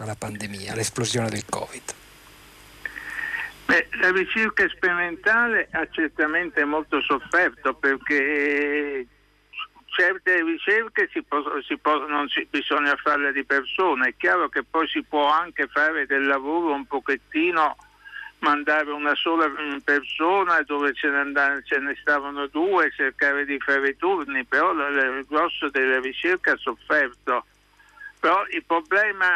[0.03, 1.93] Alla pandemia, all'esplosione del Covid?
[3.65, 9.05] Beh, la ricerca sperimentale ha certamente molto sofferto perché
[9.89, 14.88] certe ricerche si può, si non si, bisogna farle di persona, è chiaro che poi
[14.88, 17.75] si può anche fare del lavoro un pochettino,
[18.39, 19.51] mandare una sola
[19.83, 24.71] persona dove ce ne, andare, ce ne stavano due, cercare di fare i turni, però
[24.71, 27.45] il grosso della ricerca ha sofferto
[28.19, 29.27] però il problema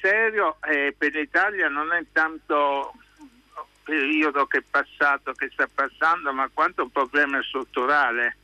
[0.00, 6.32] serio eh, per l'Italia non è tanto il periodo che è passato, che sta passando,
[6.32, 8.36] ma quanto un problema strutturale.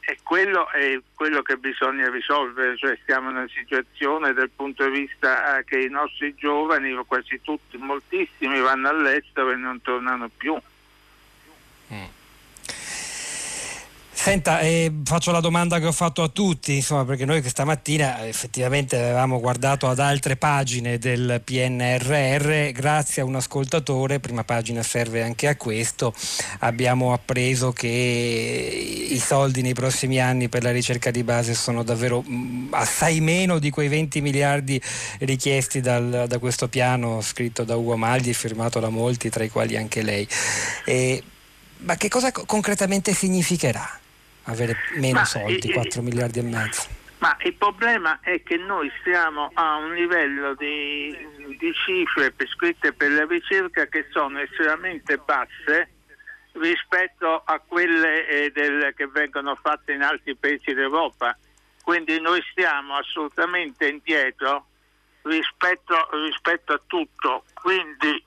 [0.00, 5.00] E quello è quello che bisogna risolvere, cioè stiamo in una situazione dal punto di
[5.00, 10.56] vista eh, che i nostri giovani, quasi tutti, moltissimi, vanno all'estero e non tornano più.
[11.92, 12.04] Mm.
[14.24, 18.26] Senta, eh, faccio la domanda che ho fatto a tutti, insomma, perché noi questa mattina
[18.26, 25.22] effettivamente avevamo guardato ad altre pagine del PNRR, grazie a un ascoltatore, prima pagina serve
[25.22, 26.14] anche a questo,
[26.60, 27.86] abbiamo appreso che
[29.10, 33.58] i soldi nei prossimi anni per la ricerca di base sono davvero mm, assai meno
[33.58, 34.80] di quei 20 miliardi
[35.18, 39.50] richiesti dal, da questo piano scritto da Ugo Magli e firmato da molti, tra i
[39.50, 40.26] quali anche lei.
[40.86, 41.22] E,
[41.80, 43.98] ma che cosa concretamente significherà?
[44.44, 47.02] Avere meno ma soldi, 4 miliardi e mezzo.
[47.18, 51.16] Ma il problema è che noi siamo a un livello di,
[51.58, 55.88] di cifre prescritte per la ricerca che sono estremamente basse
[56.52, 61.36] rispetto a quelle eh, del, che vengono fatte in altri paesi d'Europa.
[61.82, 64.66] Quindi noi stiamo assolutamente indietro
[65.22, 67.44] rispetto, rispetto a tutto.
[67.54, 68.22] Quindi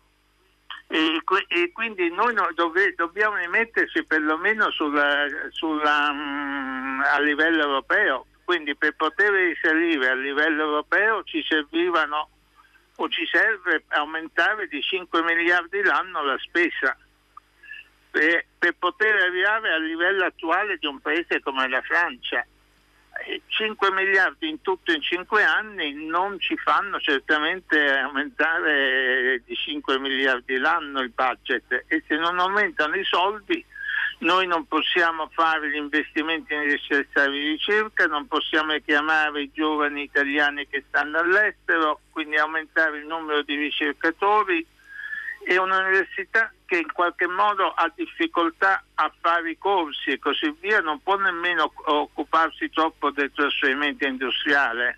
[0.88, 8.26] e, e quindi noi no, dove, dobbiamo rimetterci perlomeno sulla, sulla, um, a livello europeo.
[8.45, 12.30] Quindi per poter risalire a livello europeo ci servivano
[12.95, 16.97] o ci serve aumentare di 5 miliardi l'anno la spesa.
[18.10, 22.45] per, per poter arrivare al livello attuale di un paese come la Francia.
[23.47, 30.58] 5 miliardi in tutto in 5 anni non ci fanno certamente aumentare di 5 miliardi
[30.58, 31.86] l'anno il budget.
[31.88, 33.63] E se non aumentano i soldi
[34.19, 40.67] noi non possiamo fare gli investimenti necessari di ricerca, non possiamo chiamare i giovani italiani
[40.67, 44.65] che stanno all'estero, quindi aumentare il numero di ricercatori
[45.49, 50.81] e un'università che in qualche modo ha difficoltà a fare i corsi e così via
[50.81, 54.97] non può nemmeno occuparsi troppo del trasferimento industriale.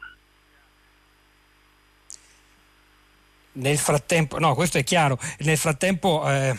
[3.51, 5.17] Nel frattempo, no, questo è chiaro.
[5.39, 6.55] Nel frattempo, eh,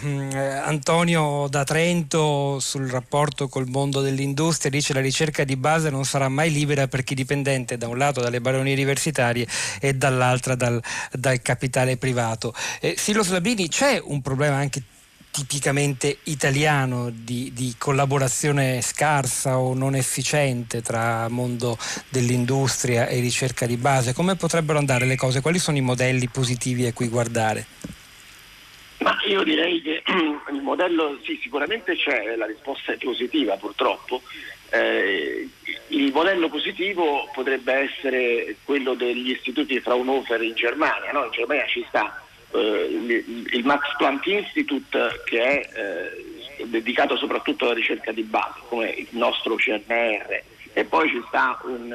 [0.65, 6.05] Antonio da Trento sul rapporto col mondo dell'industria dice che la ricerca di base non
[6.05, 9.47] sarà mai libera per chi dipendente da un lato dalle baronie universitarie
[9.81, 12.53] e dall'altra dal, dal capitale privato.
[12.81, 14.83] Eh, Silo Slabini, c'è un problema anche
[15.31, 23.77] tipicamente italiano di, di, collaborazione scarsa o non efficiente tra mondo dell'industria e ricerca di
[23.77, 24.13] base?
[24.13, 25.41] Come potrebbero andare le cose?
[25.41, 27.67] Quali sono i modelli positivi a cui guardare?
[28.99, 30.03] Ma io direi che
[30.53, 34.23] il modello sì, sicuramente c'è, la risposta è positiva purtroppo.
[34.71, 35.49] Eh,
[35.89, 41.25] il modello positivo potrebbe essere quello degli istituti Fraunhofer in Germania, no?
[41.25, 48.13] in Germania ci sta il Max Planck Institute che è eh, dedicato soprattutto alla ricerca
[48.13, 51.95] di base, come il nostro CNR, e poi ci sta un,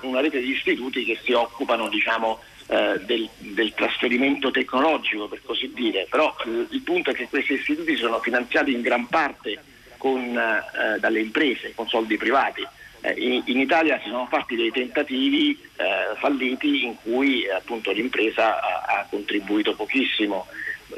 [0.00, 5.72] una rete di istituti che si occupano diciamo, eh, del, del, trasferimento tecnologico, per così
[5.72, 9.62] dire, però eh, il punto è che questi istituti sono finanziati in gran parte
[9.96, 12.62] con, eh, dalle imprese, con soldi privati.
[12.62, 12.85] eh,
[13.16, 18.60] in, in, Italia si sono fatti dei tentativi eh, falliti in cui eh, appunto, l'impresa
[18.60, 20.46] ha, ha, contribuito pochissimo.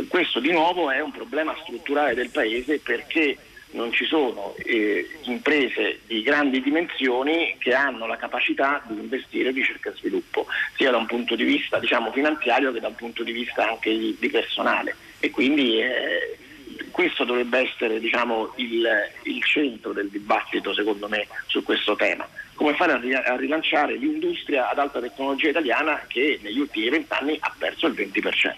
[0.09, 3.37] Questo di nuovo è un problema strutturale del Paese perché
[3.71, 9.55] non ci sono eh, imprese di grandi dimensioni che hanno la capacità di investire in
[9.55, 13.23] ricerca e sviluppo, sia da un punto di vista diciamo, finanziario che da un punto
[13.23, 14.97] di vista anche di, di personale.
[15.21, 16.38] E quindi eh,
[16.90, 18.87] questo dovrebbe essere diciamo, il,
[19.22, 22.26] il, centro del dibattito secondo me su questo tema.
[22.54, 27.87] Come fare a, rilanciare l'industria ad alta tecnologia italiana che negli ultimi vent'anni ha perso
[27.87, 28.54] il 20%.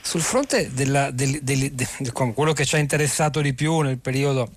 [0.00, 1.40] Sul fronte della, del,
[2.34, 4.50] quello che ci ha interessato di più nel periodo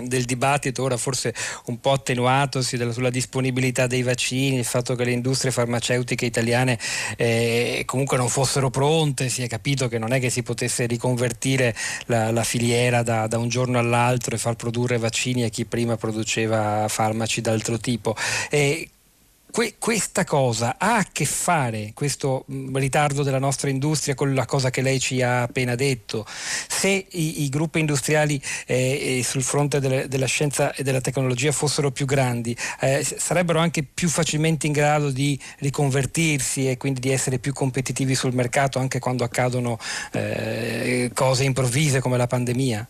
[0.00, 1.34] del dibattito ora forse
[1.66, 6.78] un po' attenuatosi sulla disponibilità dei vaccini, il fatto che le industrie farmaceutiche italiane
[7.16, 11.74] eh, comunque non fossero pronte, si è capito che non è che si potesse riconvertire
[12.06, 15.96] la, la filiera da, da, un giorno all'altro e far produrre vaccini a chi prima
[15.96, 18.16] produceva farmaci d'altro tipo.
[18.50, 18.88] E
[19.52, 24.46] Que- questa cosa ha a che fare, questo mh, ritardo della nostra industria, con la
[24.46, 26.24] cosa che lei ci ha appena detto.
[26.26, 31.90] Se i, i gruppi industriali eh, sul fronte delle, della scienza e della tecnologia fossero
[31.90, 37.38] più grandi, eh, sarebbero anche più facilmente in grado di riconvertirsi e quindi di essere
[37.38, 39.78] più competitivi sul mercato anche quando accadono
[40.12, 42.88] eh, cose improvvise come la pandemia?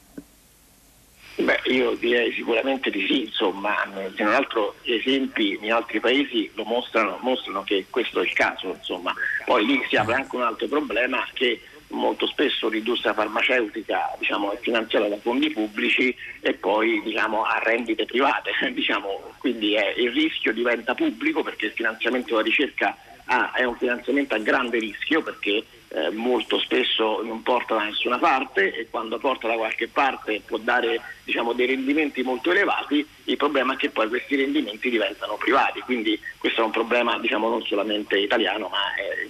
[1.43, 3.75] Beh, io direi sicuramente di sì, insomma,
[4.15, 8.69] se non altro esempi in altri paesi lo mostrano, mostrano che questo è il caso,
[8.69, 9.13] insomma.
[9.45, 14.59] Poi lì si apre anche un altro problema che molto spesso l'industria farmaceutica diciamo, è
[14.61, 20.53] finanziata da fondi pubblici e poi diciamo, ha rendite private, diciamo, quindi è, il rischio
[20.53, 25.65] diventa pubblico perché il finanziamento della ricerca ha, è un finanziamento a grande rischio perché
[25.95, 30.57] eh, molto spesso non porta da nessuna parte e quando porta da qualche parte può
[30.59, 35.81] dare diciamo, dei rendimenti molto elevati, il problema è che poi questi rendimenti diventano privati,
[35.81, 38.81] quindi questo è un problema diciamo, non solamente italiano ma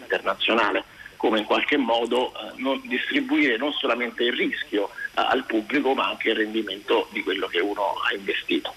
[0.00, 0.84] internazionale,
[1.16, 6.08] come in qualche modo eh, non distribuire non solamente il rischio eh, al pubblico ma
[6.08, 8.72] anche il rendimento di quello che uno ha investito.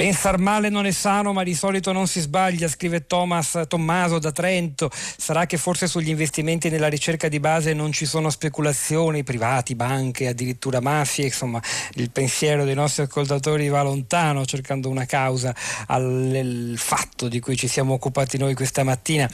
[0.00, 4.32] Pensar male non è sano, ma di solito non si sbaglia, scrive Thomas Tommaso da
[4.32, 4.90] Trento.
[4.90, 10.28] Sarà che forse sugli investimenti nella ricerca di base non ci sono speculazioni, privati, banche,
[10.28, 11.60] addirittura mafie, insomma,
[11.96, 15.54] il pensiero dei nostri ascoltatori va lontano cercando una causa
[15.88, 19.28] al fatto di cui ci siamo occupati noi questa mattina.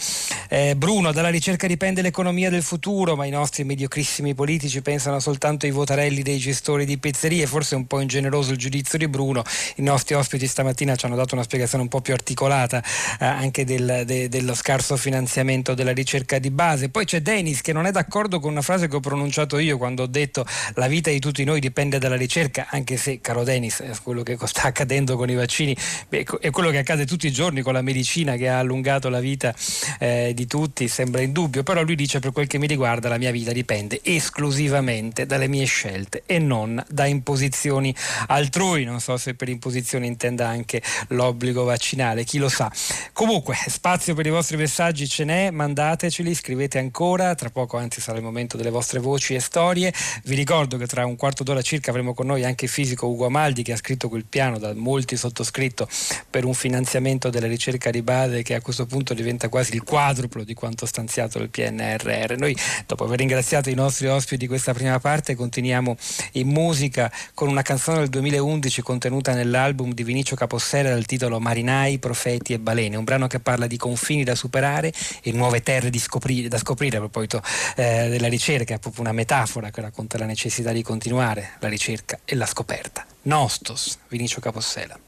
[0.49, 5.65] Eh, Bruno, dalla ricerca dipende l'economia del futuro, ma i nostri mediocrissimi politici pensano soltanto
[5.65, 9.45] ai votarelli dei gestori di pizzerie, forse è un po' ingeneroso il giudizio di Bruno.
[9.77, 12.83] I nostri ospiti stamattina ci hanno dato una spiegazione un po' più articolata
[13.21, 16.89] eh, anche del, de, dello scarso finanziamento della ricerca di base.
[16.89, 20.05] Poi c'è Denis che non è d'accordo con una frase che ho pronunciato io quando
[20.05, 24.23] ho detto la vita di tutti noi dipende dalla ricerca, anche se, caro Denis, quello
[24.23, 25.77] che sta accadendo con i vaccini.
[26.09, 29.21] Beh, è quello che accade tutti i giorni con la medicina che ha allungato la
[29.21, 29.55] vita
[29.99, 33.31] eh, di tutti, sembra indubbio, però lui dice per quel che mi riguarda la mia
[33.31, 37.95] vita dipende esclusivamente dalle mie scelte e non da imposizioni
[38.29, 42.71] altrui, non so se per imposizioni intenda anche l'obbligo vaccinale, chi lo sa.
[43.13, 48.19] Comunque, spazio per i vostri messaggi ce n'è, mandateceli, scrivete ancora, tra poco anzi sarà
[48.19, 49.93] il momento delle vostre voci e storie.
[50.25, 53.27] Vi ricordo che tra un quarto d'ora circa avremo con noi anche il fisico Ugo
[53.27, 55.89] Amaldi che ha scritto quel piano da molti sottoscritto
[56.29, 60.45] per un finanziamento della ricerca di base che a questo punto diventa quasi il quadruplo
[60.45, 62.35] di quanto stanziato dal PNRR.
[62.37, 65.97] Noi dopo aver ringraziato i nostri ospiti di questa prima parte continuiamo
[66.33, 71.99] in musica con una canzone del 2011 contenuta nell'album di Vinicio Capossera dal titolo Marinai,
[71.99, 76.49] Profeti e Balene, un brano che parla di confini da superare e nuove terre scoprire,
[76.49, 77.43] da scoprire a proposito
[77.77, 82.19] eh, della ricerca, è proprio una metafora che racconta la necessità di continuare la ricerca
[82.25, 83.05] e la scoperta.
[83.23, 84.99] Nostos, Vinicio Capossela.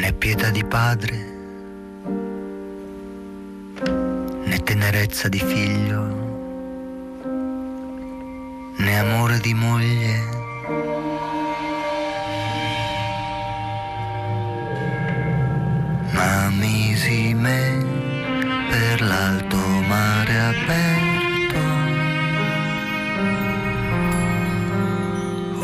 [0.00, 1.16] né pietà di padre,
[4.44, 6.02] né tenerezza di figlio,
[8.76, 10.39] né amore di moglie.
[16.12, 17.84] Ma misi me
[18.68, 21.58] per l'alto mare aperto,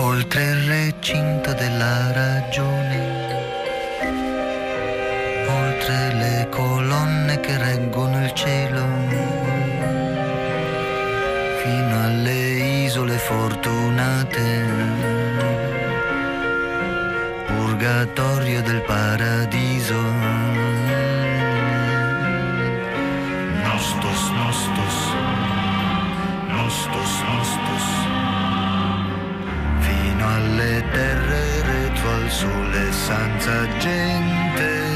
[0.02, 3.16] oltre il recinto della ragione
[5.48, 8.84] oltre le colonne che reggono il cielo,
[11.62, 12.34] fino alle
[12.84, 14.95] isole fortunate,
[17.76, 20.00] purgatorio del paradiso.
[23.64, 24.94] Nostos, nostos,
[26.48, 27.84] nostos, nostos,
[29.82, 34.95] fino alle terre retro al sole senza gente.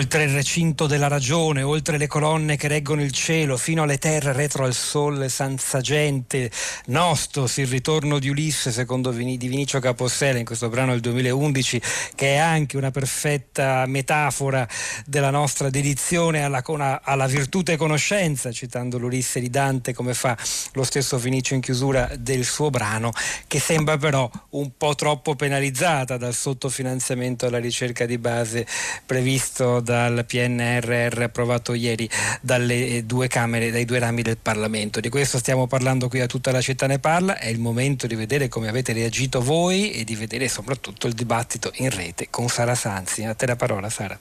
[0.00, 4.32] Oltre il recinto della ragione, oltre le colonne che reggono il cielo, fino alle terre
[4.32, 6.50] retro al sole senza gente,
[6.86, 11.82] Nostos, il ritorno di Ulisse secondo Vin- di Vinicio Capossela in questo brano del 2011,
[12.14, 14.66] che è anche una perfetta metafora
[15.04, 16.62] della nostra dedizione alla,
[17.04, 20.34] alla virtute conoscenza, citando l'Ulisse di Dante come fa
[20.72, 23.12] lo stesso Vinicio in chiusura del suo brano,
[23.46, 28.66] che sembra però un po' troppo penalizzata dal sottofinanziamento alla ricerca di base
[29.04, 32.08] previsto dal PNRR approvato ieri
[32.40, 35.00] dalle due Camere, dai due rami del Parlamento.
[35.00, 38.14] Di questo stiamo parlando qui a tutta la città ne parla, è il momento di
[38.14, 42.76] vedere come avete reagito voi e di vedere soprattutto il dibattito in rete con Sara
[42.76, 43.24] Sanzi.
[43.24, 44.16] A te la parola Sara.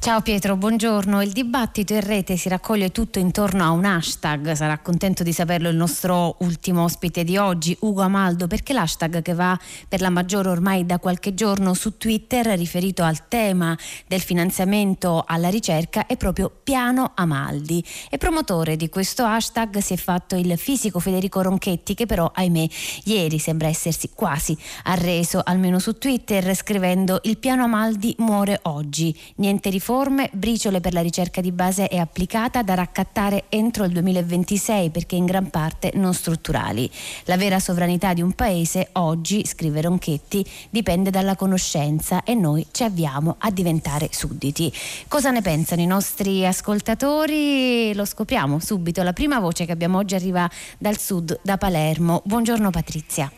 [0.00, 1.20] Ciao Pietro, buongiorno.
[1.22, 5.68] Il dibattito in rete si raccoglie tutto intorno a un hashtag, sarà contento di saperlo
[5.68, 10.50] il nostro ultimo ospite di oggi, Ugo Amaldo, perché l'hashtag che va per la maggiore
[10.50, 13.76] ormai da qualche giorno su Twitter riferito al tema
[14.06, 17.84] del finanziamento alla ricerca è proprio Piano Amaldi.
[18.08, 22.66] E promotore di questo hashtag si è fatto il fisico Federico Ronchetti che però, ahimè,
[23.04, 29.68] ieri sembra essersi quasi arreso, almeno su Twitter, scrivendo il Piano Amaldi muore oggi, niente
[29.68, 34.90] riforma riforme, briciole per la ricerca di base e applicata da raccattare entro il 2026
[34.90, 36.90] perché in gran parte non strutturali.
[37.24, 42.84] La vera sovranità di un paese oggi, scrive Ronchetti, dipende dalla conoscenza e noi ci
[42.84, 44.70] avviamo a diventare sudditi.
[45.08, 47.94] Cosa ne pensano i nostri ascoltatori?
[47.94, 49.02] Lo scopriamo subito.
[49.02, 52.20] La prima voce che abbiamo oggi arriva dal sud, da Palermo.
[52.26, 53.32] Buongiorno Patrizia.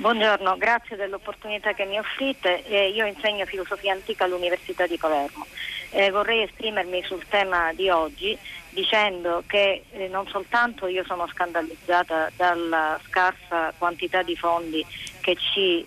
[0.00, 2.64] Buongiorno, grazie dell'opportunità che mi offrite.
[2.66, 5.44] Eh, io insegno filosofia antica all'Università di Palermo.
[5.90, 8.38] Eh, vorrei esprimermi sul tema di oggi
[8.70, 14.86] dicendo che eh, non soltanto io sono scandalizzata dalla scarsa quantità di fondi
[15.20, 15.84] che, ci,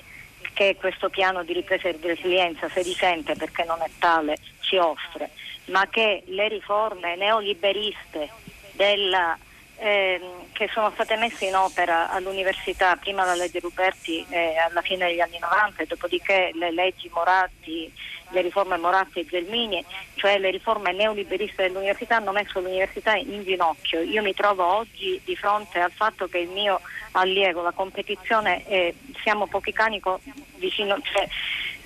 [0.56, 5.30] che questo piano di ripresa e resilienza, se risente perché non è tale, ci offre,
[5.68, 8.30] ma che le riforme neoliberiste
[8.74, 9.38] della
[9.82, 15.08] ehm, che sono state messe in opera all'università, prima la legge Ruperti eh, alla fine
[15.08, 17.92] degli anni 90 dopodiché le leggi Moratti,
[18.30, 19.84] le riforme Moratti e Gelmini,
[20.16, 24.02] cioè le riforme neoliberiste dell'università hanno messo l'università in ginocchio.
[24.02, 26.80] Io mi trovo oggi di fronte al fatto che il mio
[27.14, 30.00] allievo, la competizione, è, siamo pochi cani
[30.56, 31.28] vicino, cioè,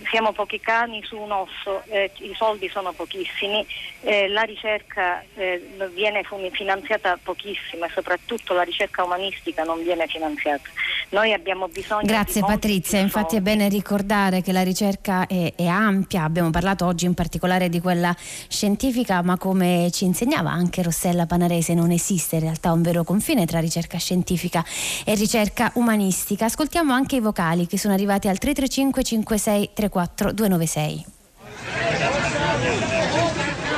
[0.09, 3.65] siamo pochi cani su un osso, eh, i soldi sono pochissimi,
[4.01, 5.61] eh, la ricerca eh,
[5.93, 10.69] viene finanziata pochissimo e soprattutto la ricerca umanistica non viene finanziata.
[11.09, 15.65] Noi abbiamo bisogno Grazie di Patrizia, infatti è bene ricordare che la ricerca è, è,
[15.65, 21.25] ampia, abbiamo parlato oggi in particolare di quella scientifica, ma come ci insegnava anche Rossella
[21.25, 24.63] Panarese non esiste in realtà un vero confine tra ricerca scientifica
[25.05, 26.45] e ricerca umanistica.
[26.45, 31.05] Ascoltiamo anche i vocali che sono arrivati al 335 56 34 296.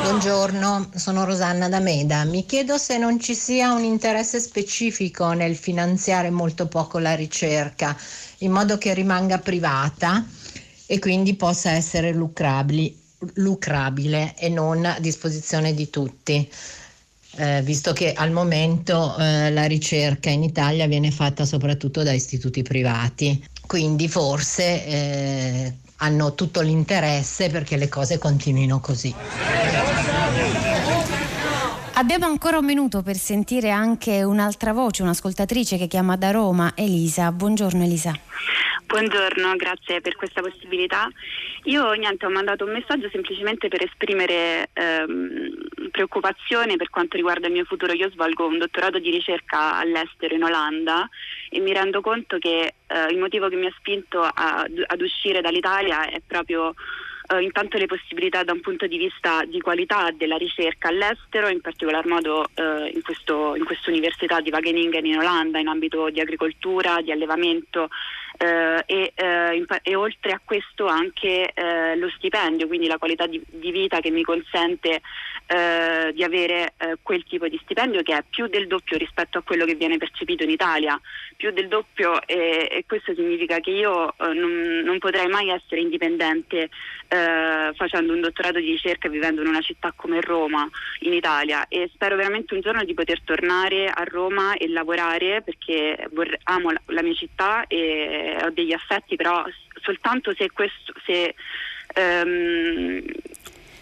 [0.01, 2.23] Buongiorno, sono Rosanna da Meda.
[2.23, 7.97] Mi chiedo se non ci sia un interesse specifico nel finanziare molto poco la ricerca,
[8.39, 10.25] in modo che rimanga privata
[10.85, 12.93] e quindi possa essere lucrabile
[14.37, 16.49] e non a disposizione di tutti.
[17.39, 22.63] Eh, visto che al momento eh, la ricerca in Italia viene fatta soprattutto da istituti
[22.63, 29.13] privati, quindi forse eh, hanno tutto l'interesse perché le cose continuino così.
[31.93, 37.31] Abbiamo ancora un minuto per sentire anche un'altra voce, un'ascoltatrice che chiama da Roma, Elisa.
[37.31, 38.13] Buongiorno Elisa.
[38.85, 41.09] Buongiorno, grazie per questa possibilità.
[41.63, 45.49] Io niente, ho mandato un messaggio semplicemente per esprimere ehm,
[45.97, 47.91] preoccupazione per quanto riguarda il mio futuro.
[47.93, 51.09] Io svolgo un dottorato di ricerca all'estero in Olanda
[51.49, 55.41] e mi rendo conto che eh, il motivo che mi ha spinto a, ad uscire
[55.41, 56.75] dall'Italia è proprio
[57.29, 61.61] eh, intanto le possibilità da un punto di vista di qualità della ricerca all'estero, in
[61.61, 63.91] particolar modo eh, in, questo, in questa
[64.39, 67.89] di Wageningen in Olanda in ambito di agricoltura, di allevamento
[68.37, 71.51] eh, e, eh, e, oltre a questo anche
[71.95, 75.01] lo stipendio, quindi la qualità di, di vita che mi consente
[75.47, 79.41] eh, di avere eh, quel tipo di stipendio che è più del doppio rispetto a
[79.41, 80.99] quello che viene percepito in Italia,
[81.35, 85.81] più del doppio e, e questo significa che io eh, non, non, potrei mai essere
[85.81, 86.69] indipendente
[87.07, 90.67] facendo un dottorato di ricerca vivendo in una città come Roma
[91.01, 91.65] in Italia.
[91.69, 96.71] E spero veramente un giorno di poter tornare a Roma e lavorare perché vorrei, amo
[96.71, 99.45] la, la mia città e ho degli affetti, però
[99.81, 101.33] soltanto se questo, se,
[101.93, 103.03] puoi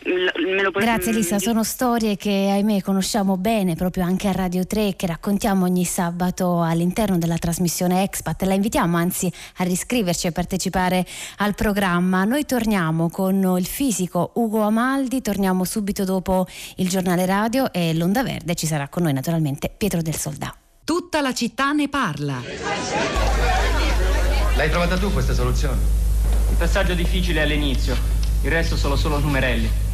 [0.06, 5.66] Grazie Lisa, sono storie che ahimè conosciamo bene proprio anche a Radio 3 che raccontiamo
[5.66, 8.44] ogni sabato all'interno della trasmissione Expat.
[8.44, 11.04] La invitiamo anzi a riscriverci e partecipare
[11.38, 12.24] al programma.
[12.24, 16.46] Noi torniamo con il fisico Ugo Amaldi, torniamo subito dopo
[16.76, 20.56] il giornale radio e l'Onda Verde ci sarà con noi naturalmente Pietro del Soldà.
[20.84, 22.44] Tutta la città ne parla.
[24.56, 25.80] L'hai trovata tu questa soluzione?
[26.52, 27.98] Il passaggio difficile all'inizio,
[28.44, 29.85] il resto sono solo numerelli.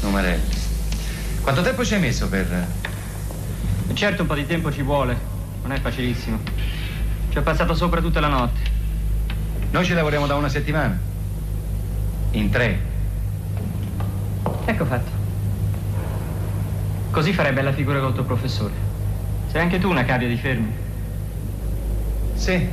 [0.00, 0.48] Numerelli.
[1.42, 2.66] Quanto tempo ci hai messo per...
[3.92, 5.16] Certo un po' di tempo ci vuole,
[5.62, 6.38] non è facilissimo.
[7.28, 8.60] Ci ho passato sopra tutta la notte.
[9.70, 10.98] Noi ci lavoriamo da una settimana.
[12.32, 12.80] In tre.
[14.64, 15.10] Ecco fatto.
[17.10, 18.72] Così farai bella figura col tuo professore.
[19.50, 20.72] Sei anche tu una cavia di fermi?
[22.34, 22.68] Sì,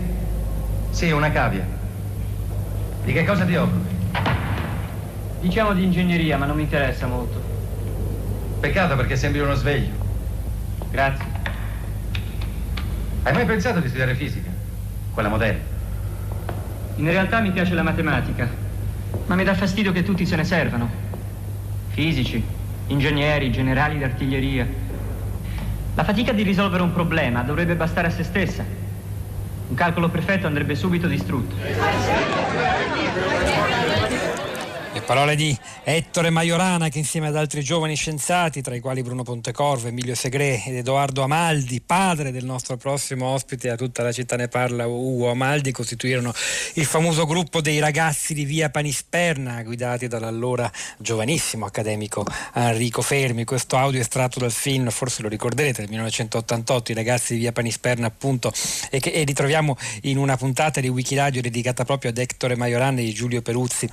[0.92, 1.66] sì, una cavia.
[3.04, 3.97] Di che cosa ti occupi?
[5.48, 7.42] Diciamo di ingegneria, ma non mi interessa molto.
[8.60, 9.94] Peccato perché sembri uno sveglio.
[10.92, 11.26] Grazie.
[13.24, 14.50] Hai mai pensato di studiare fisica?
[15.14, 15.62] Quella moderna?
[16.98, 18.50] In realtà mi piace la matematica,
[19.26, 20.90] ma mi dà fastidio che tutti se ne servano.
[21.92, 22.44] Fisici,
[22.88, 24.68] ingegneri, generali d'artiglieria.
[25.96, 28.66] La fatica di risolvere un problema dovrebbe bastare a se stessa.
[29.70, 31.56] Un calcolo perfetto andrebbe subito distrutto.
[35.08, 39.24] Le parole di Ettore Majorana che insieme ad altri giovani scienziati, tra i quali Bruno
[39.24, 44.36] Pontecorvo, Emilio Segre ed Edoardo Amaldi, padre del nostro prossimo ospite, a tutta la città
[44.36, 46.34] ne parla, Ugo Amaldi, costituirono
[46.74, 53.46] il famoso gruppo dei ragazzi di via Panisperna, guidati dall'allora giovanissimo accademico Enrico Fermi.
[53.46, 58.08] Questo audio estratto dal film, forse lo ricorderete, del 1988, i ragazzi di via Panisperna
[58.08, 58.52] appunto,
[58.90, 63.14] e che e ritroviamo in una puntata di Wikiradio dedicata proprio ad Ettore Majorana e
[63.14, 63.90] Giulio Peruzzi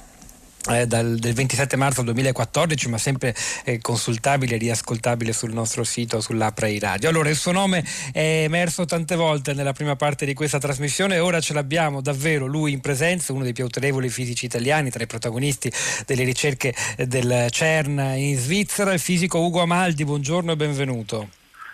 [0.71, 3.35] eh, dal, del 27 marzo 2014 ma sempre
[3.65, 7.09] eh, consultabile e riascoltabile sul nostro sito sull'app Rai Radio.
[7.09, 11.17] Allora il suo nome è emerso tante volte nella prima parte di questa trasmissione.
[11.17, 15.03] E ora ce l'abbiamo davvero lui in presenza uno dei più autorevoli fisici italiani tra
[15.03, 15.71] i protagonisti
[16.07, 20.05] delle ricerche eh, del CERN in Svizzera il fisico Ugo Amaldi.
[20.05, 21.29] Buongiorno e benvenuto.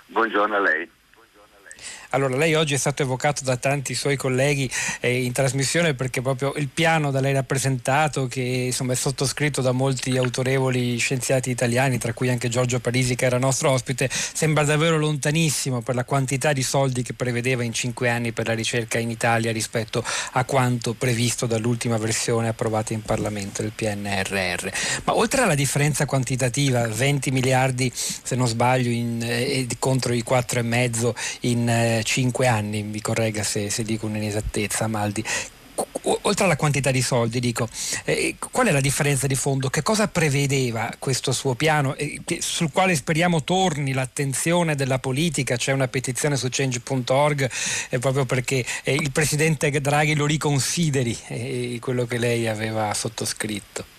[0.07, 0.89] Buongiorno a lei
[2.11, 6.53] allora, lei oggi è stato evocato da tanti suoi colleghi eh, in trasmissione perché proprio
[6.57, 12.13] il piano da lei rappresentato, che insomma, è sottoscritto da molti autorevoli scienziati italiani, tra
[12.13, 16.63] cui anche Giorgio Parisi che era nostro ospite, sembra davvero lontanissimo per la quantità di
[16.63, 21.47] soldi che prevedeva in cinque anni per la ricerca in Italia rispetto a quanto previsto
[21.47, 24.69] dall'ultima versione approvata in Parlamento del PNRR.
[25.05, 31.15] Ma oltre alla differenza quantitativa, 20 miliardi se non sbaglio in, eh, contro i 4,5
[31.41, 35.25] in eh, cinque anni, mi corregga se, se dico un'inesattezza Maldi,
[36.03, 37.69] oltre alla quantità di soldi, dico,
[38.05, 39.69] eh, qual è la differenza di fondo?
[39.69, 45.57] Che cosa prevedeva questo suo piano eh, sul quale speriamo torni l'attenzione della politica?
[45.57, 47.51] C'è una petizione su change.org
[47.89, 53.99] eh, proprio perché eh, il presidente Draghi lo riconsideri eh, quello che lei aveva sottoscritto.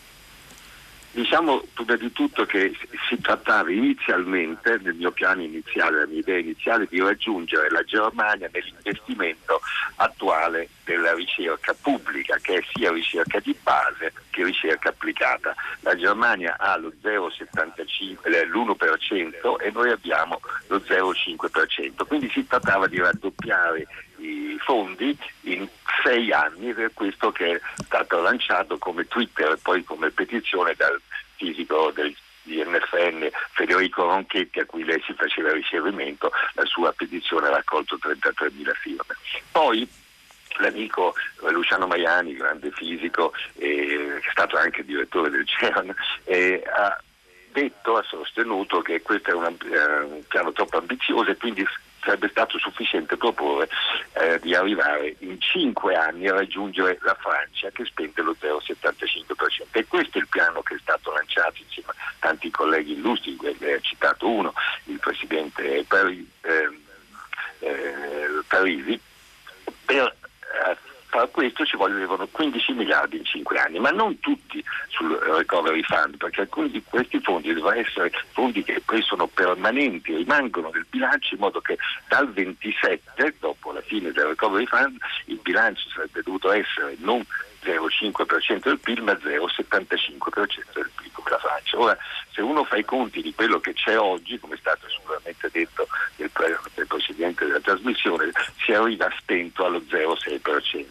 [1.13, 2.71] Diciamo prima di tutto che
[3.09, 8.49] si trattava inizialmente, nel mio piano iniziale, la mia idea iniziale, di raggiungere la Germania
[8.49, 9.59] nell'investimento
[9.95, 15.53] attuale della ricerca pubblica, che è sia ricerca di base che ricerca applicata.
[15.81, 22.99] La Germania ha lo 0,75, l'1% e noi abbiamo lo 0,5%, quindi si trattava di
[22.99, 23.85] raddoppiare
[24.21, 25.67] i fondi in
[26.03, 30.99] sei anni per questo che è stato lanciato come Twitter e poi come petizione dal
[31.35, 37.47] fisico del di NFN Federico Ronchetti a cui lei si faceva riferimento, la sua petizione
[37.47, 39.15] ha raccolto 33.000 firme.
[39.51, 39.87] Poi
[40.57, 41.13] l'amico
[41.49, 45.93] Luciano Maiani, grande fisico, eh, è stato anche direttore del CERN,
[46.25, 46.99] eh, ha
[47.51, 51.65] detto, ha sostenuto che questo è una, eh, un piano troppo ambizioso e quindi
[52.01, 53.69] sarebbe stato sufficiente proporre
[54.13, 59.67] eh, di arrivare in cinque anni a raggiungere la Francia che spende lo 0,75%.
[59.71, 63.73] E questo è il piano che è stato lanciato insieme a tanti colleghi illustri, lei
[63.73, 64.53] ha citato uno,
[64.85, 66.69] il presidente Parisi, eh,
[67.59, 68.99] eh, Parisi
[69.85, 70.77] per eh,
[71.07, 74.60] fare questo ci vogliono 15 miliardi in 5 anni, ma non tutti
[75.37, 80.69] recovery fund, perché alcuni di questi fondi devono essere fondi che poi sono permanenti, rimangono
[80.73, 81.77] nel bilancio in modo che
[82.07, 87.25] dal 27, dopo la fine del recovery fund, il bilancio sarebbe dovuto essere non
[87.63, 91.79] 0,5% del PIL ma 0,75% del PIL come la Francia.
[91.79, 91.97] Ora,
[92.31, 95.87] se uno fa i conti di quello che c'è oggi, come è stato sicuramente detto
[96.15, 96.31] del,
[97.07, 98.31] del Presidente della trasmissione,
[98.63, 100.85] si arriva a stento allo 0,6%.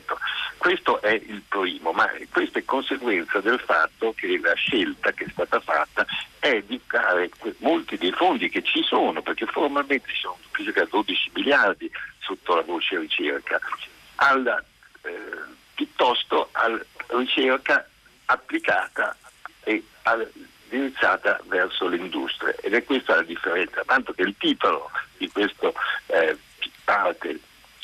[0.59, 1.93] Questo è il primo.
[1.93, 6.05] ma questo è conseguenza del fatto che la scelta che è stata fatta
[6.39, 11.31] è di dare molti dei fondi che ci sono, perché formalmente ci sono circa 12
[11.35, 13.59] miliardi sotto la voce ricerca,
[14.17, 14.63] alla,
[15.03, 15.11] eh,
[15.75, 17.89] piuttosto alla ricerca
[18.27, 19.17] applicata
[19.65, 19.83] e
[20.71, 25.75] indirizzata verso l'industria ed è questa la differenza, tanto che il titolo di questo
[26.07, 26.37] eh,
[26.85, 27.39] parte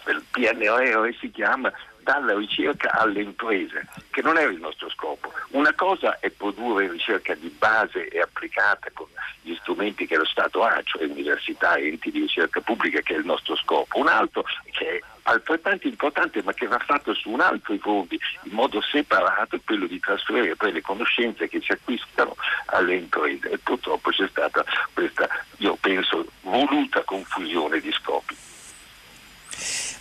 [0.04, 1.72] del PNRR si chiama
[2.06, 5.32] dalla ricerca alle imprese, che non è il nostro scopo.
[5.50, 9.08] Una cosa è produrre ricerca di base e applicata con
[9.42, 13.18] gli strumenti che lo Stato ha, cioè università e enti di ricerca pubblica, che è
[13.18, 13.98] il nostro scopo.
[13.98, 18.52] Un altro che è altrettanto importante ma che va fatto su un altro fondi in
[18.52, 24.10] modo separato quello di trasferire poi le conoscenze che si acquistano alle imprese e purtroppo
[24.10, 28.36] c'è stata questa, io penso, voluta confusione di scopi.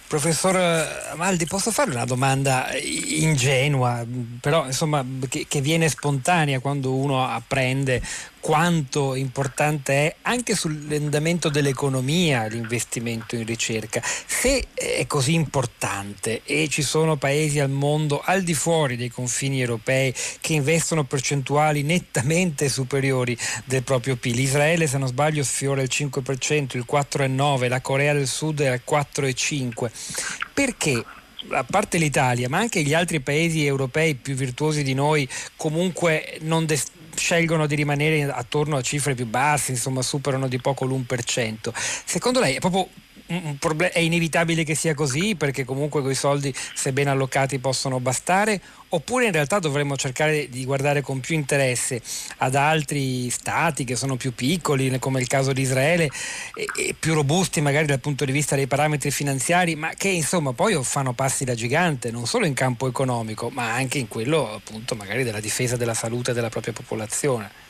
[0.08, 0.56] Professor
[1.12, 4.06] Amaldi, posso fare una domanda ingenua,
[4.40, 8.02] però insomma che, che viene spontanea quando uno apprende
[8.46, 14.04] quanto importante è anche sull'andamento dell'economia l'investimento in ricerca.
[14.04, 19.62] Se è così importante e ci sono paesi al mondo al di fuori dei confini
[19.62, 25.90] europei che investono percentuali nettamente superiori del proprio PIL, Israele se non sbaglio sfiora il
[25.92, 29.90] 5%, il 4,9%, la Corea del Sud è al 4,5%.
[30.54, 31.04] Perché
[31.50, 36.68] a parte l'Italia, ma anche gli altri paesi europei più virtuosi di noi, comunque non,
[36.68, 41.72] des- scelgono di rimanere attorno a cifre più basse, insomma superano di poco l'1%.
[41.74, 42.88] Secondo lei è proprio
[43.58, 48.62] Problem- è inevitabile che sia così perché comunque quei soldi se ben allocati possono bastare
[48.90, 52.00] oppure in realtà dovremmo cercare di guardare con più interesse
[52.38, 56.08] ad altri stati che sono più piccoli come il caso di Israele
[56.54, 60.54] e, e più robusti magari dal punto di vista dei parametri finanziari ma che insomma
[60.54, 64.94] poi fanno passi da gigante non solo in campo economico ma anche in quello appunto
[64.94, 67.65] magari della difesa della salute della propria popolazione.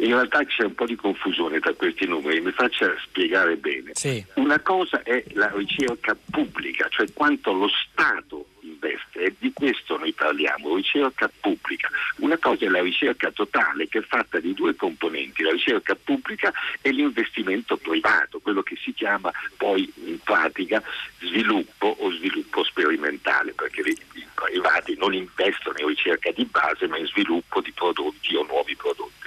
[0.00, 3.90] In realtà c'è un po' di confusione tra questi numeri, mi faccia spiegare bene.
[3.92, 4.24] Sì.
[4.34, 10.12] Una cosa è la ricerca pubblica, cioè quanto lo Stato investe e di questo noi
[10.12, 11.90] parliamo, ricerca pubblica.
[12.16, 16.50] Una cosa è la ricerca totale che è fatta di due componenti, la ricerca pubblica
[16.80, 20.82] e l'investimento privato, quello che si chiama poi in pratica
[21.18, 27.06] sviluppo o sviluppo sperimentale, perché i privati non investono in ricerca di base ma in
[27.06, 29.19] sviluppo di prodotti o nuovi prodotti.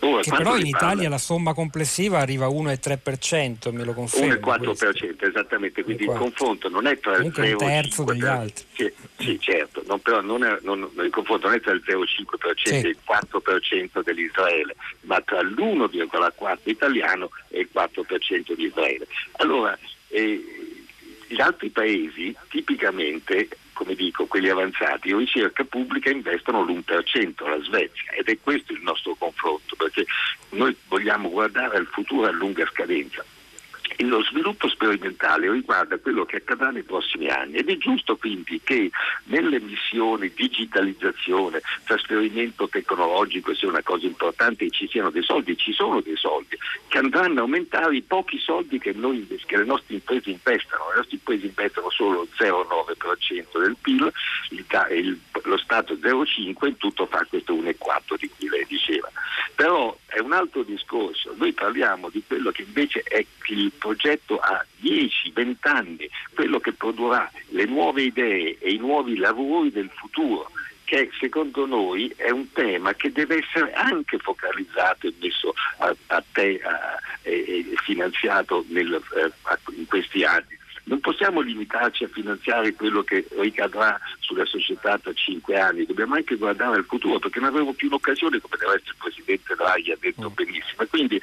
[0.00, 1.08] Ora, che però in Italia parla?
[1.10, 4.34] la somma complessiva arriva a 1,3%, me lo confermo.
[4.34, 8.28] 1,4%, esattamente, quindi il confronto non è tra il 0 e il terzo degli per...
[8.28, 8.64] altri.
[8.72, 12.04] Sì, sì, certo, non, però non è, non, il confronto non è tra il 0,5%
[12.64, 12.74] sì.
[12.74, 19.06] e il 4% dell'Israele, ma tra l'1,4% italiano e il 4% di Israele.
[19.36, 20.44] Allora, eh,
[21.28, 23.48] gli altri paesi tipicamente
[23.78, 28.80] come dico, quelli avanzati in ricerca pubblica investono l'1%, la Svezia, ed è questo il
[28.82, 30.04] nostro confronto, perché
[30.50, 33.24] noi vogliamo guardare al futuro a lunga scadenza.
[33.98, 38.90] Lo sviluppo sperimentale riguarda quello che accadrà nei prossimi anni ed è giusto quindi che
[39.24, 46.00] nelle missioni digitalizzazione, trasferimento tecnologico sia una cosa importante ci siano dei soldi, ci sono
[46.00, 46.56] dei soldi
[46.88, 50.90] che andranno a aumentare i pochi soldi che, noi, che le nostre imprese investono.
[50.90, 54.12] Le nostre imprese investono solo il 0,9% del PIL,
[54.50, 59.10] il, il, lo Stato 0,5% in tutto fa questo 1,4% di cui lei diceva.
[59.54, 64.64] Però è un altro discorso, noi parliamo di quello che invece è il progetto a
[64.82, 70.50] 10-20 anni, quello che produrrà le nuove idee e i nuovi lavori del futuro
[70.88, 76.24] che secondo noi è un tema che deve essere anche focalizzato e messo a, a
[76.32, 76.58] te
[77.20, 79.30] e finanziato nel, eh,
[79.76, 80.56] in questi anni.
[80.84, 86.36] Non possiamo limitarci a finanziare quello che ricadrà sulla società tra cinque anni, dobbiamo anche
[86.36, 89.98] guardare al futuro perché non avremo più l'occasione, come del resto il Presidente Draghi ha
[90.00, 90.34] detto mm.
[90.34, 90.86] benissimo.
[90.88, 91.20] Quindi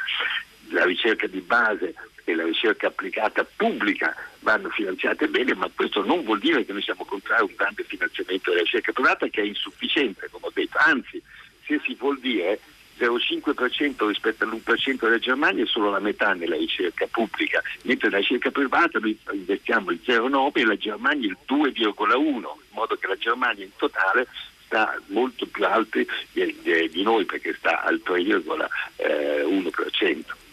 [0.70, 1.94] la ricerca di base
[2.24, 6.82] e la ricerca applicata pubblica vanno finanziate bene, ma questo non vuol dire che noi
[6.82, 10.78] siamo contrari a un grande finanziamento della ricerca privata che è insufficiente, come ho detto,
[10.80, 11.22] anzi
[11.66, 12.60] se si vuol dire
[12.98, 18.52] 0,5% rispetto all'1% della Germania è solo la metà nella ricerca pubblica, mentre nella ricerca
[18.52, 23.66] privata noi investiamo il 0,9% e la Germania il 2,1%, in modo che la Germania
[23.66, 24.28] in totale
[24.66, 26.00] sta molto più alta
[26.32, 30.44] di noi perché sta al 3,1%.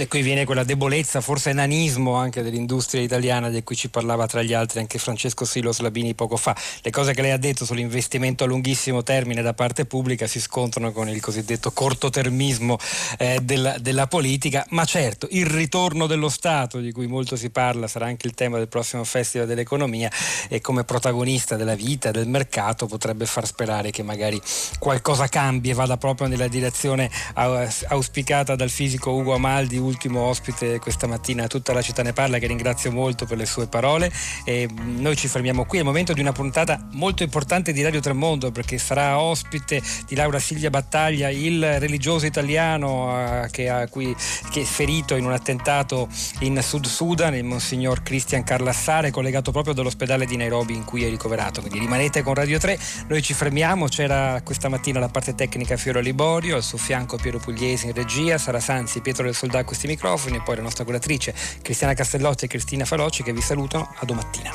[0.00, 4.42] E qui viene quella debolezza, forse nanismo anche dell'industria italiana di cui ci parlava tra
[4.42, 6.54] gli altri anche Francesco Silos Labini poco fa.
[6.82, 10.92] Le cose che lei ha detto sull'investimento a lunghissimo termine da parte pubblica si scontrano
[10.92, 12.78] con il cosiddetto cortotermismo
[13.18, 17.88] eh, della, della, politica, ma certo il ritorno dello Stato di cui molto si parla
[17.88, 20.08] sarà anche il tema del prossimo Festival dell'Economia
[20.48, 24.40] e come protagonista della vita, del mercato potrebbe far sperare che magari
[24.78, 31.06] qualcosa cambi e vada proprio nella direzione auspicata dal fisico Ugo Amaldi ultimo ospite questa
[31.06, 34.10] mattina tutta la città ne parla che ringrazio molto per le sue parole.
[34.44, 38.00] E noi ci fermiamo qui, è il momento di una puntata molto importante di Radio
[38.00, 44.14] Tremondo perché sarà ospite di Laura Silvia Battaglia il religioso italiano eh, che, qui,
[44.50, 46.08] che, è ferito in un attentato
[46.40, 51.08] in Sud Sudan, il Monsignor Christian Carlassare collegato proprio dall'ospedale di Nairobi in cui è
[51.08, 52.78] ricoverato, quindi rimanete con Radio 3,
[53.08, 57.38] noi ci fermiamo, c'era questa mattina la parte tecnica Fiora Liborio, al suo fianco Piero
[57.38, 61.32] Pugliesi in regia, Sara Sanzi, Pietro del Soldato questi microfoni e poi la nostra curatrice
[61.62, 64.50] Cristiana Castellotti e Cristina Falocci che vi salutano a domattina.